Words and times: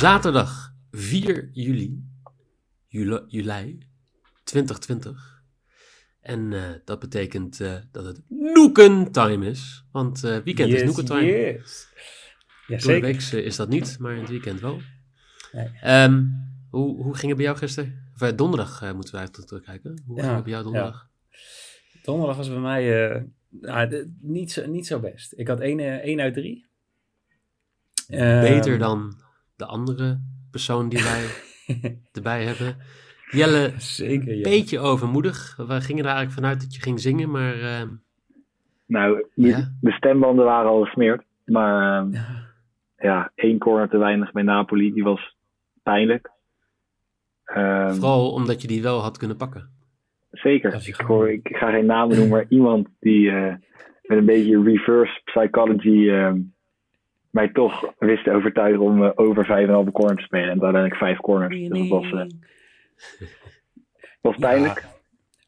Zaterdag 0.00 0.74
4 0.90 1.50
juli, 1.52 2.04
juli, 2.86 3.20
juli 3.28 3.78
2020. 4.44 5.42
En 6.20 6.52
uh, 6.52 6.62
dat 6.84 6.98
betekent 6.98 7.60
uh, 7.60 7.74
dat 7.92 8.04
het 8.04 8.22
Noeken 8.28 9.12
time 9.12 9.46
is. 9.46 9.84
Want 9.92 10.24
uh, 10.24 10.38
weekend 10.38 10.70
yes, 10.70 10.80
is 10.80 10.84
Noeken 10.86 11.04
time. 11.04 11.26
Yes. 11.26 11.88
Ja, 12.66 12.78
Door 12.78 12.92
de 12.92 13.00
week 13.00 13.22
is 13.22 13.56
dat 13.56 13.68
niet, 13.68 13.98
maar 13.98 14.12
in 14.12 14.20
het 14.20 14.30
weekend 14.30 14.60
wel. 14.60 14.80
Nee. 15.52 16.02
Um, 16.04 16.32
hoe, 16.70 17.02
hoe 17.02 17.14
ging 17.14 17.26
het 17.26 17.36
bij 17.36 17.44
jou 17.44 17.56
gisteren? 17.56 18.10
Of 18.14 18.32
donderdag 18.32 18.94
moeten 18.94 19.12
we 19.12 19.18
eigenlijk 19.18 19.48
terugkijken. 19.48 20.02
Hoe 20.06 20.16
ja, 20.16 20.22
ging 20.22 20.34
het 20.34 20.44
bij 20.44 20.52
jou 20.52 20.64
donderdag? 20.64 21.10
Ja. 21.30 22.00
Donderdag 22.02 22.36
was 22.36 22.48
bij 22.48 22.58
mij 22.58 22.84
nou, 23.48 24.10
niet, 24.20 24.52
zo, 24.52 24.66
niet 24.66 24.86
zo 24.86 25.00
best. 25.00 25.32
Ik 25.36 25.48
had 25.48 25.60
1 25.60 26.20
uit 26.20 26.34
3. 26.34 26.66
Beter 28.08 28.72
um, 28.72 28.78
dan 28.78 29.28
de 29.60 29.66
andere 29.66 30.20
persoon 30.50 30.88
die 30.88 31.02
wij 31.02 31.26
erbij 32.12 32.44
hebben. 32.44 32.76
Jelle, 33.30 33.72
Zeker, 33.76 34.32
een 34.32 34.42
beetje 34.42 34.78
overmoedig. 34.78 35.56
We 35.56 35.80
gingen 35.80 36.04
er 36.04 36.10
eigenlijk 36.10 36.40
vanuit 36.40 36.60
dat 36.60 36.74
je 36.74 36.82
ging 36.82 37.00
zingen, 37.00 37.30
maar... 37.30 37.56
Uh, 37.56 37.82
nou, 38.86 39.26
ja. 39.34 39.72
de 39.80 39.92
stembanden 39.92 40.44
waren 40.44 40.70
al 40.70 40.84
gesmeerd. 40.84 41.22
Maar 41.44 42.04
uh, 42.06 42.12
ja. 42.12 42.26
ja, 42.98 43.32
één 43.34 43.58
corner 43.58 43.88
te 43.88 43.98
weinig 43.98 44.32
bij 44.32 44.42
Napoli, 44.42 44.92
die 44.92 45.02
was 45.02 45.36
pijnlijk. 45.82 46.30
Um, 47.56 47.94
Vooral 47.94 48.32
omdat 48.32 48.62
je 48.62 48.68
die 48.68 48.82
wel 48.82 49.00
had 49.00 49.18
kunnen 49.18 49.36
pakken. 49.36 49.68
Zeker. 50.30 50.86
Ik, 50.86 50.94
hoor, 50.94 51.30
ik 51.30 51.48
ga 51.48 51.70
geen 51.70 51.86
namen 51.86 52.16
noemen, 52.16 52.36
maar 52.36 52.46
iemand 52.48 52.88
die 53.00 53.30
uh, 53.30 53.54
met 54.02 54.18
een 54.18 54.26
beetje 54.26 54.62
reverse 54.62 55.20
psychology 55.24 56.08
mij 57.30 57.48
toch 57.52 57.92
wist 57.98 58.24
te 58.24 58.32
overtuigen 58.32 58.80
om 58.80 59.02
uh, 59.02 59.10
over 59.14 59.44
5,5 59.86 59.92
corners 59.92 60.20
te 60.20 60.24
spelen. 60.24 60.50
En 60.50 60.62
uiteindelijk 60.62 60.96
vijf 60.96 61.18
corners. 61.18 61.54
Nee, 61.54 61.68
nee. 61.68 61.80
Dus 61.80 61.90
dat 61.90 62.00
was, 62.00 62.12
uh, 62.12 63.28
was 64.20 64.36
pijnlijk. 64.36 64.84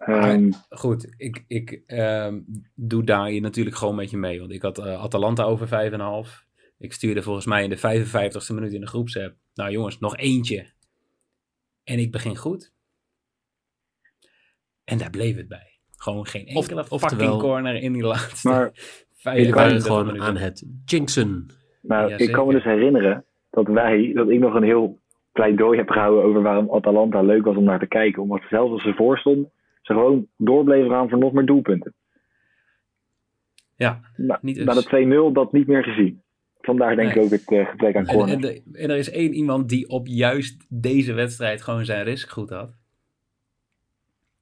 Ja. 0.06 0.32
Um, 0.32 0.52
goed, 0.68 1.14
ik, 1.16 1.44
ik 1.46 1.82
um, 1.86 2.44
doe 2.74 3.04
daar 3.04 3.32
je 3.32 3.40
natuurlijk 3.40 3.76
gewoon 3.76 3.94
met 3.94 4.10
je 4.10 4.16
mee. 4.16 4.40
Want 4.40 4.52
ik 4.52 4.62
had 4.62 4.78
uh, 4.78 5.02
Atalanta 5.02 5.42
over 5.42 5.92
5,5. 6.26 6.50
Ik 6.78 6.92
stuurde 6.92 7.22
volgens 7.22 7.46
mij 7.46 7.62
in 7.64 7.70
de 7.70 7.78
55ste 7.78 8.54
minuut 8.54 8.72
in 8.72 8.80
de 8.80 8.86
groepsapp. 8.86 9.36
Nou 9.54 9.70
jongens, 9.70 9.98
nog 9.98 10.16
eentje. 10.16 10.66
En 11.84 11.98
ik 11.98 12.12
begin 12.12 12.36
goed. 12.36 12.72
En 14.84 14.98
daar 14.98 15.10
bleef 15.10 15.36
het 15.36 15.48
bij. 15.48 15.78
Gewoon 15.96 16.26
geen 16.26 16.46
enkele 16.46 16.80
of, 16.80 16.86
fucking 16.86 17.02
oftewel, 17.02 17.38
corner 17.38 17.74
in 17.74 17.92
die 17.92 18.02
laatste. 18.02 18.48
Maar 18.48 18.72
jullie 19.36 19.54
waren 19.54 19.82
gewoon 19.82 20.06
minuten. 20.06 20.26
aan 20.26 20.36
het 20.36 20.64
jinxen. 20.84 21.46
Nou, 21.82 22.08
ja, 22.08 22.18
ik 22.18 22.32
kan 22.32 22.46
me 22.46 22.52
dus 22.52 22.64
herinneren 22.64 23.24
dat 23.50 23.66
wij, 23.66 24.12
dat 24.14 24.30
ik 24.30 24.38
nog 24.38 24.54
een 24.54 24.62
heel 24.62 24.98
pleidooi 25.32 25.78
heb 25.78 25.88
gehouden 25.88 26.24
over 26.24 26.42
waarom 26.42 26.70
Atalanta 26.70 27.22
leuk 27.22 27.44
was 27.44 27.56
om 27.56 27.64
naar 27.64 27.78
te 27.78 27.86
kijken. 27.86 28.22
Omdat 28.22 28.42
zelfs 28.50 28.72
als 28.72 28.82
ze 28.82 28.94
voorstonden, 28.94 29.50
ze 29.82 29.92
gewoon 29.92 30.26
doorbleven 30.36 30.90
gaan 30.90 31.08
voor 31.08 31.18
nog 31.18 31.32
meer 31.32 31.46
doelpunten. 31.46 31.94
Ja, 33.76 34.00
nou, 34.16 34.38
niet. 34.42 34.64
Na 34.64 34.74
de 34.74 35.28
2-0 35.30 35.32
dat 35.32 35.52
niet 35.52 35.66
meer 35.66 35.82
gezien. 35.82 36.22
Vandaar 36.60 36.96
denk 36.96 37.14
nee. 37.14 37.16
ik 37.16 37.22
ook 37.24 37.30
het 37.30 37.50
uh, 37.50 37.68
gebrek 37.68 37.96
aan 37.96 38.06
corner. 38.06 38.34
En, 38.34 38.62
en, 38.72 38.90
er 38.90 38.96
is 38.96 39.10
één 39.10 39.32
iemand 39.32 39.68
die 39.68 39.88
op 39.88 40.06
juist 40.06 40.66
deze 40.68 41.12
wedstrijd 41.12 41.62
gewoon 41.62 41.84
zijn 41.84 42.04
risk 42.04 42.30
goed 42.30 42.50
had. 42.50 42.74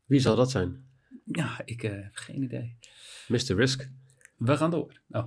Wie 0.07 0.21
zal 0.21 0.37
dat 0.37 0.51
zijn? 0.51 0.85
Ja, 1.25 1.61
ik 1.65 1.83
uh, 1.83 1.91
heb 1.91 2.11
geen 2.13 2.43
idee. 2.43 2.77
Mr. 3.29 3.57
Risk. 3.57 3.91
We 4.37 4.57
gaan 4.57 4.71
door. 4.71 5.01
Oh. 5.11 5.25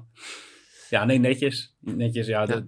Ja, 0.90 1.06
nee, 1.06 1.20
netjes. 1.20 1.76
Netjes, 1.80 2.28
ja. 2.28 2.46
Dat, 2.46 2.64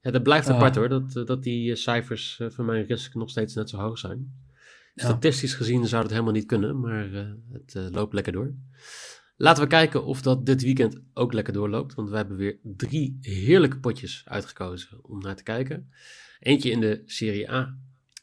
ja, 0.00 0.10
dat 0.10 0.22
blijft 0.22 0.48
oh. 0.48 0.54
apart 0.54 0.74
hoor, 0.74 0.88
dat, 0.88 1.12
dat 1.26 1.42
die 1.42 1.76
cijfers 1.76 2.38
uh, 2.38 2.50
van 2.50 2.64
mijn 2.64 2.86
risk 2.86 3.14
nog 3.14 3.30
steeds 3.30 3.54
net 3.54 3.70
zo 3.70 3.76
hoog 3.76 3.98
zijn. 3.98 4.40
Ja. 4.94 5.04
Statistisch 5.04 5.54
gezien 5.54 5.86
zou 5.86 6.02
het 6.02 6.10
helemaal 6.10 6.32
niet 6.32 6.46
kunnen, 6.46 6.80
maar 6.80 7.08
uh, 7.08 7.30
het 7.52 7.74
uh, 7.74 7.86
loopt 7.90 8.14
lekker 8.14 8.32
door. 8.32 8.54
Laten 9.36 9.62
we 9.62 9.68
kijken 9.68 10.04
of 10.04 10.22
dat 10.22 10.46
dit 10.46 10.62
weekend 10.62 11.00
ook 11.12 11.32
lekker 11.32 11.52
doorloopt, 11.52 11.94
want 11.94 12.10
we 12.10 12.16
hebben 12.16 12.36
weer 12.36 12.58
drie 12.62 13.18
heerlijke 13.20 13.78
potjes 13.78 14.22
uitgekozen 14.24 15.04
om 15.04 15.20
naar 15.20 15.36
te 15.36 15.42
kijken. 15.42 15.92
Eentje 16.38 16.70
in 16.70 16.80
de 16.80 17.02
Serie 17.06 17.50
A, 17.50 17.78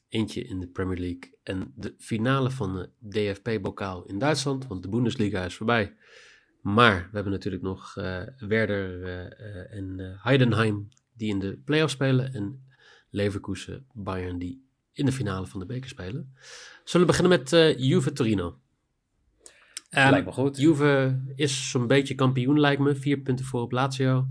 eentje 0.07 0.43
in 0.43 0.59
de 0.59 0.67
Premier 0.67 0.97
League 0.97 1.37
en 1.43 1.73
de 1.75 1.95
finale 1.97 2.51
van 2.51 2.73
de 2.75 2.89
DFP-bokaal 3.09 4.05
in 4.05 4.19
Duitsland, 4.19 4.67
want 4.67 4.83
de 4.83 4.89
Bundesliga 4.89 5.45
is 5.45 5.55
voorbij. 5.55 5.95
Maar 6.61 6.95
we 6.95 7.09
hebben 7.11 7.31
natuurlijk 7.31 7.63
nog 7.63 7.95
uh, 7.95 8.21
Werder 8.37 9.01
uh, 9.01 9.73
en 9.73 10.17
Heidenheim 10.21 10.87
die 11.13 11.29
in 11.29 11.39
de 11.39 11.57
play-off 11.65 11.91
spelen. 11.91 12.33
En 12.33 12.67
Leverkusen, 13.09 13.85
Bayern 13.93 14.37
die 14.37 14.67
in 14.91 15.05
de 15.05 15.11
finale 15.11 15.47
van 15.47 15.59
de 15.59 15.65
beker 15.65 15.89
spelen. 15.89 16.35
Zullen 16.83 17.07
we 17.07 17.13
beginnen 17.13 17.39
met 17.39 17.49
Juve 17.79 18.11
Torino. 18.11 18.59
Um, 19.89 20.09
lijkt 20.09 20.25
me 20.25 20.31
goed. 20.31 20.57
Juve 20.57 21.21
is 21.35 21.69
zo'n 21.69 21.87
beetje 21.87 22.15
kampioen 22.15 22.59
lijkt 22.59 22.81
me. 22.81 22.95
Vier 22.95 23.19
punten 23.19 23.45
voor 23.45 23.61
op 23.61 23.71
Lazio. 23.71 24.27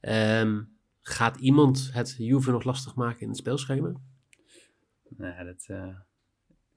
Um, 0.00 0.76
gaat 1.00 1.36
iemand 1.36 1.90
het 1.92 2.14
Juve 2.18 2.50
nog 2.50 2.64
lastig 2.64 2.94
maken 2.94 3.20
in 3.20 3.28
het 3.28 3.36
speelschema? 3.36 3.92
Nou, 5.08 5.44
dat 5.44 5.68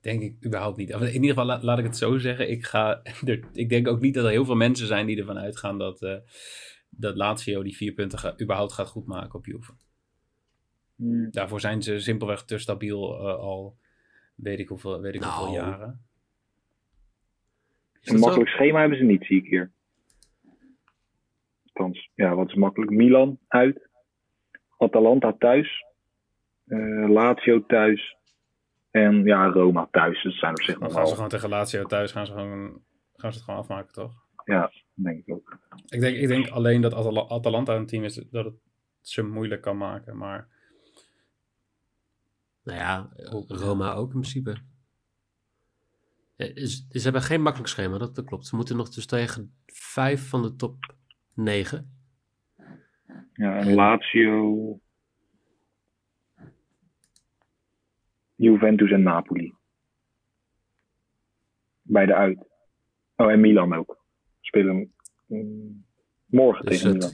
denk 0.06 0.22
ik 0.22 0.46
überhaupt 0.46 0.76
niet. 0.76 0.90
In 0.90 1.12
ieder 1.12 1.28
geval, 1.28 1.44
laat, 1.44 1.62
laat 1.62 1.78
ik 1.78 1.84
het 1.84 1.96
zo 1.96 2.18
zeggen. 2.18 2.50
Ik, 2.50 2.64
ga, 2.64 3.02
er, 3.24 3.40
ik 3.52 3.68
denk 3.68 3.88
ook 3.88 4.00
niet 4.00 4.14
dat 4.14 4.24
er 4.24 4.30
heel 4.30 4.44
veel 4.44 4.56
mensen 4.56 4.86
zijn 4.86 5.06
die 5.06 5.18
ervan 5.18 5.38
uitgaan 5.38 5.78
dat, 5.78 6.02
uh, 6.02 6.16
dat 6.90 7.16
Lazio 7.16 7.62
die 7.62 7.76
vier 7.76 7.92
punten 7.92 8.18
ga, 8.18 8.40
überhaupt 8.40 8.72
gaat 8.72 8.88
goedmaken 8.88 9.38
op 9.38 9.46
Juve. 9.46 9.72
Hmm. 10.96 11.30
Daarvoor 11.30 11.60
zijn 11.60 11.82
ze 11.82 12.00
simpelweg 12.00 12.44
te 12.44 12.58
stabiel 12.58 13.14
uh, 13.14 13.34
al 13.34 13.76
weet 14.34 14.58
ik 14.58 14.68
hoeveel, 14.68 15.00
weet 15.00 15.14
ik 15.14 15.20
nou. 15.20 15.32
hoeveel 15.32 15.54
jaren. 15.54 16.04
Een 18.02 18.18
makkelijk 18.18 18.50
zo? 18.50 18.56
schema 18.56 18.80
hebben 18.80 18.98
ze 18.98 19.04
niet, 19.04 19.24
zie 19.24 19.36
ik 19.42 19.46
hier. 19.46 19.72
Althans, 21.64 22.10
ja, 22.14 22.34
wat 22.34 22.48
is 22.48 22.54
makkelijk? 22.54 22.90
Milan 22.90 23.38
uit. 23.48 23.88
Atalanta 24.78 25.32
thuis. 25.38 25.84
Uh, 26.66 27.08
Lazio 27.08 27.66
thuis. 27.66 28.16
En 28.96 29.24
ja, 29.24 29.46
Roma 29.46 29.88
thuis. 29.90 30.22
Dus 30.22 30.38
zijn 30.38 30.52
op 30.52 30.62
zich 30.62 30.78
nog 30.78 30.92
gaan 30.92 31.06
ze 31.06 31.14
gewoon 31.14 31.28
tegen 31.28 31.48
Lazio 31.48 31.84
thuis 31.84 32.12
gaan 32.12 32.26
ze, 32.26 32.32
gewoon, 32.32 32.82
gaan 33.16 33.32
ze 33.32 33.36
het 33.36 33.44
gewoon 33.44 33.60
afmaken, 33.60 33.92
toch? 33.92 34.24
Ja, 34.44 34.72
denk 34.94 35.26
ik 35.26 35.34
ook. 35.34 35.58
Ik 35.86 36.00
denk, 36.00 36.16
ik 36.16 36.28
denk 36.28 36.48
alleen 36.48 36.80
dat 36.80 36.94
Atal 36.94 37.30
Atalanta 37.30 37.74
een 37.74 37.86
team 37.86 38.04
is 38.04 38.14
dat 38.30 38.44
het 38.44 38.54
ze 39.00 39.22
moeilijk 39.22 39.62
kan 39.62 39.76
maken, 39.76 40.16
maar... 40.16 40.48
Nou 42.64 42.78
ja, 42.78 43.08
Roma 43.48 43.92
ook 43.92 44.12
in 44.12 44.20
principe. 44.20 44.56
Is, 46.36 46.86
ze 46.90 47.02
hebben 47.02 47.22
geen 47.22 47.42
makkelijk 47.42 47.70
schema, 47.70 47.98
dat, 47.98 48.14
dat 48.14 48.24
klopt. 48.24 48.46
Ze 48.46 48.56
moeten 48.56 48.76
nog 48.76 48.88
dus 48.88 49.06
tegen 49.06 49.54
vijf 49.66 50.28
van 50.28 50.42
de 50.42 50.56
top 50.56 50.94
negen. 51.34 51.90
Ja, 53.32 53.56
en 53.56 53.74
Lazio, 53.74 54.80
Juventus 58.36 58.90
en 58.90 59.02
Napoli. 59.02 59.54
Bij 61.82 62.06
de 62.06 62.14
uit. 62.14 62.46
Oh, 63.16 63.30
en 63.30 63.40
Milan 63.40 63.74
ook. 63.74 64.04
Spelen 64.40 64.94
um, 65.28 65.84
morgen 66.26 66.66
dus 66.66 66.80
tegen 66.80 66.96
Milan. 66.96 67.12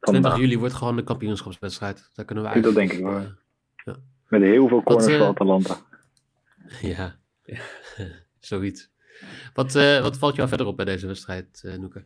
20 0.00 0.36
juli 0.36 0.58
wordt 0.58 0.74
gewoon 0.74 0.96
de 0.96 1.02
kampioenschapswedstrijd. 1.02 2.10
Daar 2.14 2.24
kunnen 2.24 2.44
we 2.44 2.50
eigenlijk... 2.50 2.78
Dat 2.78 2.88
denk 2.88 3.00
ik 3.00 3.06
wel. 3.06 3.20
Uh, 3.20 3.30
ja. 3.84 3.96
Met 4.28 4.42
heel 4.42 4.68
veel 4.68 4.82
corners 4.82 5.06
voor 5.06 5.14
uh, 5.14 5.28
Atalanta. 5.28 5.76
Ja, 6.80 7.18
zoiets. 8.38 8.90
Wat, 9.54 9.74
uh, 9.74 10.00
wat 10.00 10.18
valt 10.18 10.36
jou 10.36 10.48
verder 10.48 10.66
op 10.66 10.76
bij 10.76 10.84
deze 10.84 11.06
wedstrijd, 11.06 11.62
uh, 11.64 11.74
Noeke? 11.74 12.04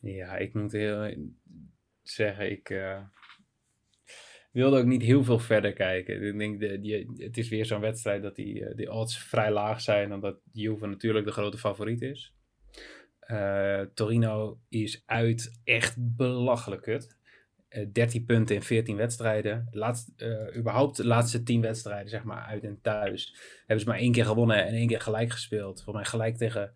Ja, 0.00 0.36
ik 0.36 0.54
moet 0.54 0.72
heel 0.72 1.14
zeggen, 2.02 2.50
ik, 2.50 2.68
wilde 4.56 4.78
ook 4.78 4.86
niet 4.86 5.02
heel 5.02 5.24
veel 5.24 5.38
verder 5.38 5.72
kijken. 5.72 6.22
Ik 6.22 6.38
denk, 6.38 6.60
de, 6.60 6.80
die, 6.80 7.12
het 7.16 7.36
is 7.38 7.48
weer 7.48 7.66
zo'n 7.66 7.80
wedstrijd 7.80 8.22
dat 8.22 8.36
die, 8.36 8.74
die 8.74 8.92
odds 8.92 9.18
vrij 9.18 9.50
laag 9.50 9.80
zijn. 9.80 10.12
Omdat 10.12 10.40
Juve 10.52 10.86
natuurlijk 10.86 11.26
de 11.26 11.32
grote 11.32 11.58
favoriet 11.58 12.02
is. 12.02 12.34
Torino 13.94 14.60
is 14.68 15.02
uit 15.06 15.60
echt 15.64 15.96
belachelijk 15.98 16.82
kut. 16.82 17.16
13 17.92 18.24
punten 18.24 18.54
in 18.54 18.62
14 18.62 18.96
wedstrijden. 18.96 19.68
Laatst, 19.70 20.24
überhaupt 20.56 20.96
de 20.96 21.06
laatste 21.06 21.42
10 21.42 21.60
wedstrijden, 21.60 22.08
zeg 22.08 22.24
maar, 22.24 22.42
uit 22.42 22.64
en 22.64 22.78
thuis. 22.82 23.36
Hebben 23.58 23.84
ze 23.84 23.90
maar 23.90 24.00
één 24.00 24.12
keer 24.12 24.24
gewonnen 24.24 24.66
en 24.66 24.74
één 24.74 24.86
keer 24.86 25.00
gelijk 25.00 25.30
gespeeld. 25.30 25.82
Volgens 25.82 25.94
mij 25.94 26.04
gelijk 26.04 26.36
tegen 26.36 26.74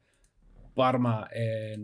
Parma 0.74 1.30
en 1.30 1.80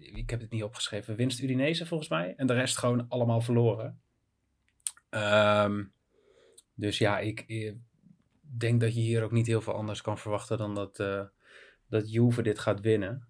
ik 0.00 0.30
heb 0.30 0.40
het 0.40 0.50
niet 0.50 0.62
opgeschreven, 0.62 1.16
winst 1.16 1.42
Udinese 1.42 1.86
volgens 1.86 2.08
mij. 2.08 2.34
En 2.36 2.46
de 2.46 2.54
rest 2.54 2.78
gewoon 2.78 3.08
allemaal 3.08 3.40
verloren. 3.40 4.00
Ehm, 5.10 5.84
dus 6.74 6.98
ja, 6.98 7.18
ik, 7.18 7.44
ik, 7.46 7.76
denk 8.58 8.80
dat 8.80 8.94
je 8.94 9.00
hier 9.00 9.22
ook 9.22 9.32
niet 9.32 9.46
heel 9.46 9.60
veel 9.60 9.74
anders 9.74 10.00
kan 10.00 10.18
verwachten 10.18 10.58
dan 10.58 10.74
dat, 10.74 10.98
uh, 11.00 11.22
dat 11.88 12.12
Juve 12.12 12.42
dit 12.42 12.58
gaat 12.58 12.80
winnen. 12.80 13.28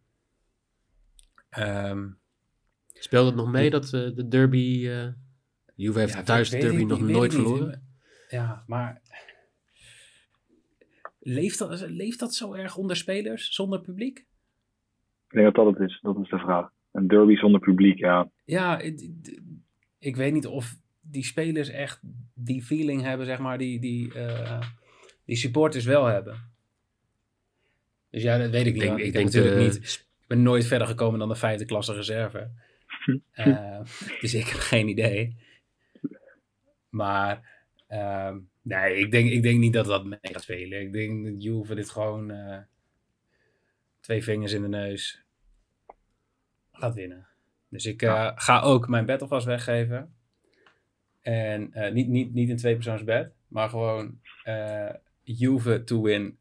Um, 1.58 2.18
Speelt 2.86 3.26
het 3.26 3.34
nog 3.34 3.50
mee 3.50 3.70
dat 3.70 3.84
uh, 3.84 3.90
de 3.90 4.28
derby... 4.28 4.86
Uh, 4.86 5.08
Juve 5.74 5.98
heeft 5.98 6.14
ja, 6.14 6.22
thuis 6.22 6.50
de 6.50 6.58
derby 6.58 6.84
nog 6.84 7.00
nooit 7.00 7.34
verloren. 7.34 7.88
Ja, 8.28 8.64
maar... 8.66 9.00
Leeft 11.22 11.58
dat, 11.58 11.80
leeft 11.88 12.18
dat 12.18 12.34
zo 12.34 12.54
erg 12.54 12.76
onder 12.76 12.96
spelers, 12.96 13.54
zonder 13.54 13.80
publiek? 13.80 14.18
Ik 14.18 15.36
denk 15.36 15.44
dat 15.44 15.54
dat 15.54 15.74
het 15.74 15.88
is. 15.88 15.98
Dat 16.02 16.18
is 16.18 16.28
de 16.28 16.38
vraag. 16.38 16.70
Een 16.92 17.06
derby 17.06 17.36
zonder 17.36 17.60
publiek, 17.60 17.98
ja. 17.98 18.30
Ja, 18.44 18.78
ik, 18.78 19.10
ik 19.98 20.16
weet 20.16 20.32
niet 20.32 20.46
of 20.46 20.80
die 21.10 21.24
spelers 21.24 21.68
echt 21.68 22.00
die 22.34 22.62
feeling 22.62 23.02
hebben, 23.02 23.26
zeg 23.26 23.38
maar, 23.38 23.58
die, 23.58 23.80
die, 23.80 24.14
uh, 24.14 24.62
die 25.24 25.36
supporters 25.36 25.84
wel 25.84 26.04
hebben. 26.04 26.50
Dus 28.10 28.22
ja, 28.22 28.38
dat 28.38 28.50
weet 28.50 28.66
ik, 28.66 28.72
niet. 28.72 28.82
Denk, 28.82 28.98
ik 28.98 29.12
denk 29.12 29.24
natuurlijk 29.24 29.56
niet. 29.56 30.06
Ik 30.20 30.26
ben 30.26 30.42
nooit 30.42 30.66
verder 30.66 30.86
gekomen 30.86 31.18
dan 31.18 31.28
de 31.28 31.34
vijfde 31.34 31.64
klasse 31.64 31.94
reserve. 31.94 32.50
uh, 33.34 33.80
dus 34.20 34.34
ik 34.34 34.46
heb 34.46 34.58
geen 34.58 34.88
idee. 34.88 35.36
Maar 36.88 37.64
uh, 37.88 38.36
nee, 38.62 38.96
ik 38.96 39.10
denk, 39.10 39.30
ik 39.30 39.42
denk 39.42 39.58
niet 39.58 39.72
dat 39.72 39.86
dat 39.86 40.04
mee 40.04 40.18
gaat 40.22 40.42
spelen. 40.42 40.80
Ik 40.80 40.92
denk 40.92 41.24
dat 41.24 41.42
Juve 41.42 41.74
dit 41.74 41.90
gewoon 41.90 42.30
uh, 42.30 42.58
twee 44.00 44.22
vingers 44.22 44.52
in 44.52 44.62
de 44.62 44.68
neus 44.68 45.24
gaat 46.72 46.94
winnen. 46.94 47.26
Dus 47.68 47.86
ik 47.86 48.02
ga 48.34 48.60
ook 48.60 48.88
mijn 48.88 49.18
alvast 49.18 49.46
weggeven. 49.46 50.14
En 51.22 51.70
uh, 51.74 51.92
niet, 51.92 52.08
niet, 52.08 52.34
niet 52.34 52.48
in 52.48 52.56
twee 52.56 52.74
persoons 52.74 53.04
bed, 53.04 53.32
maar 53.48 53.68
gewoon 53.68 54.18
uh, 54.44 54.90
Juve 55.22 55.84
to 55.84 56.02
win 56.02 56.38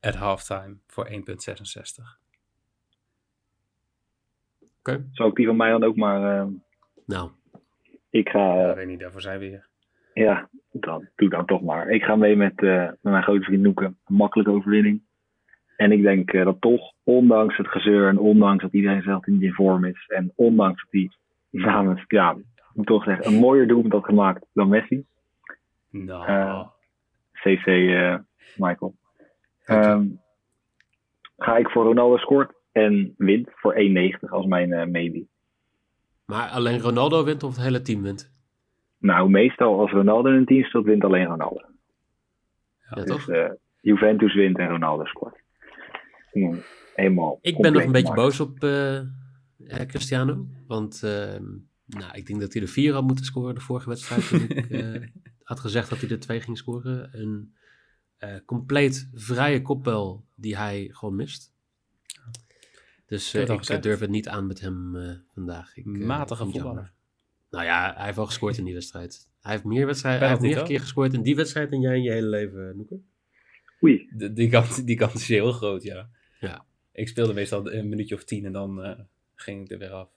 at 0.00 0.14
halftime 0.14 0.76
voor 0.86 1.08
1,66. 1.08 1.14
Oké. 1.14 1.26
Okay. 4.78 5.04
Zou 5.12 5.28
ik 5.28 5.36
die 5.36 5.46
van 5.46 5.56
mij 5.56 5.70
dan 5.70 5.84
ook 5.84 5.96
maar... 5.96 6.48
nou. 7.06 7.30
Ik 8.10 8.28
ga... 8.28 8.54
Ja, 8.54 8.74
weet 8.74 8.86
niet, 8.86 9.00
daarvoor 9.00 9.20
zijn 9.20 9.38
we 9.38 9.44
hier. 9.44 9.66
Ja, 10.14 10.48
dan, 10.72 11.08
doe 11.16 11.28
dan 11.28 11.46
toch 11.46 11.62
maar. 11.62 11.88
Ik 11.90 12.02
ga 12.02 12.16
mee 12.16 12.36
met, 12.36 12.60
met 12.60 12.98
mijn 13.00 13.22
grote 13.22 13.44
vriend 13.44 13.62
Noeke. 13.62 13.84
Een 13.84 14.14
makkelijke 14.14 14.52
overwinning. 14.52 15.02
En 15.78 15.92
ik 15.92 16.02
denk 16.02 16.32
uh, 16.32 16.44
dat 16.44 16.60
toch, 16.60 16.92
ondanks 17.02 17.56
het 17.56 17.68
gezeur 17.68 18.08
en 18.08 18.18
ondanks 18.18 18.62
dat 18.62 18.72
iedereen 18.72 19.02
zelf 19.02 19.26
niet 19.26 19.42
in 19.42 19.52
vorm 19.52 19.84
is. 19.84 20.06
En 20.06 20.32
ondanks 20.34 20.82
dat 20.82 20.90
hij 20.90 21.10
namens, 21.50 22.04
ja, 22.08 22.36
moet 22.78 22.86
toch 22.86 23.04
zeggen, 23.04 23.26
een 23.26 23.40
mooier 23.40 23.68
doelpunt 23.68 23.92
had 23.92 24.04
gemaakt 24.04 24.46
dan 24.52 24.68
Messi. 24.68 25.04
Nou. 25.90 26.30
Uh, 26.30 26.66
CC 27.32 27.66
uh, 27.66 28.14
Michael. 28.56 28.94
Um, 29.66 30.20
ga 31.36 31.56
ik 31.56 31.68
voor 31.68 31.84
Ronaldo 31.84 32.16
scoort 32.16 32.52
en 32.72 33.14
wint 33.16 33.48
voor 33.54 33.74
1,90 33.74 34.28
als 34.28 34.46
mijn 34.46 34.70
uh, 34.70 34.84
maybe. 34.84 35.26
Maar 36.24 36.48
alleen 36.48 36.80
Ronaldo 36.80 37.24
wint 37.24 37.42
of 37.42 37.54
het 37.54 37.64
hele 37.64 37.82
team 37.82 38.02
wint? 38.02 38.32
Nou, 38.98 39.30
meestal 39.30 39.80
als 39.80 39.90
Ronaldo 39.90 40.28
in 40.28 40.36
een 40.36 40.44
team 40.44 40.64
speelt, 40.64 40.84
wint 40.84 41.04
alleen 41.04 41.26
Ronaldo. 41.26 41.60
Ja, 42.90 43.02
dus, 43.02 43.04
toch? 43.04 43.54
Juventus 43.80 44.34
wint 44.34 44.58
en 44.58 44.68
Ronaldo 44.68 45.04
scoort 45.04 45.36
helemaal. 46.98 47.38
Ik 47.40 47.58
ben 47.58 47.72
nog 47.72 47.82
een 47.82 47.92
beetje 47.92 48.14
boos 48.14 48.40
op 48.40 48.64
uh, 48.64 49.00
Cristiano. 49.86 50.46
Want 50.66 51.02
uh, 51.04 51.34
nou, 51.88 52.16
ik 52.16 52.26
denk 52.26 52.40
dat 52.40 52.52
hij 52.52 52.62
er 52.62 52.68
vier 52.68 52.92
had 52.92 53.04
moeten 53.04 53.24
scoren 53.24 53.54
de 53.54 53.60
vorige 53.60 53.88
wedstrijd. 53.88 54.28
Toen 54.28 54.48
ik 54.48 54.68
uh, 54.68 55.06
had 55.42 55.60
gezegd 55.60 55.90
dat 55.90 56.00
hij 56.00 56.10
er 56.10 56.20
twee 56.20 56.40
ging 56.40 56.58
scoren. 56.58 57.20
Een 57.20 57.54
compleet 58.44 59.08
vrije 59.14 59.62
kopbel 59.62 60.24
die 60.34 60.56
hij 60.56 60.88
gewoon 60.92 61.16
mist. 61.16 61.52
Dus 63.06 63.34
ik 63.34 63.82
durf 63.82 64.00
het 64.00 64.10
niet 64.10 64.28
aan 64.28 64.46
met 64.46 64.60
hem 64.60 64.96
vandaag. 65.28 65.76
Ik, 65.76 65.84
Matige 65.84 66.44
voetballer. 66.44 66.92
Nou 67.50 67.64
ja, 67.64 67.94
hij 67.94 68.04
heeft 68.04 68.16
wel 68.16 68.26
gescoord 68.26 68.58
in 68.58 68.64
die 68.64 68.74
wedstrijd. 68.74 69.28
Hij 69.40 69.52
heeft 69.52 69.64
meer, 69.64 69.86
wedstrijden, 69.86 70.20
hij 70.20 70.28
heeft 70.28 70.40
meer 70.40 70.62
keer 70.62 70.80
gescoord 70.80 71.14
in 71.14 71.22
die 71.22 71.36
wedstrijd 71.36 71.70
dan 71.70 71.80
jij 71.80 71.96
in 71.96 72.02
je 72.02 72.10
hele 72.10 72.28
leven, 72.28 72.76
Noeke. 72.76 73.00
Oei. 73.82 74.08
De, 74.12 74.32
die, 74.32 74.48
kant, 74.48 74.86
die 74.86 74.96
kant 74.96 75.14
is 75.14 75.28
heel 75.28 75.52
groot, 75.52 75.82
ja. 75.82 76.10
Ja. 76.40 76.64
Ik 76.92 77.08
speelde 77.08 77.32
meestal 77.32 77.72
een 77.72 77.88
minuutje 77.88 78.14
of 78.14 78.24
tien 78.24 78.44
en 78.44 78.52
dan 78.52 78.86
uh, 78.86 78.98
ging 79.34 79.64
ik 79.64 79.70
er 79.70 79.78
weer 79.78 79.90
af. 79.90 80.10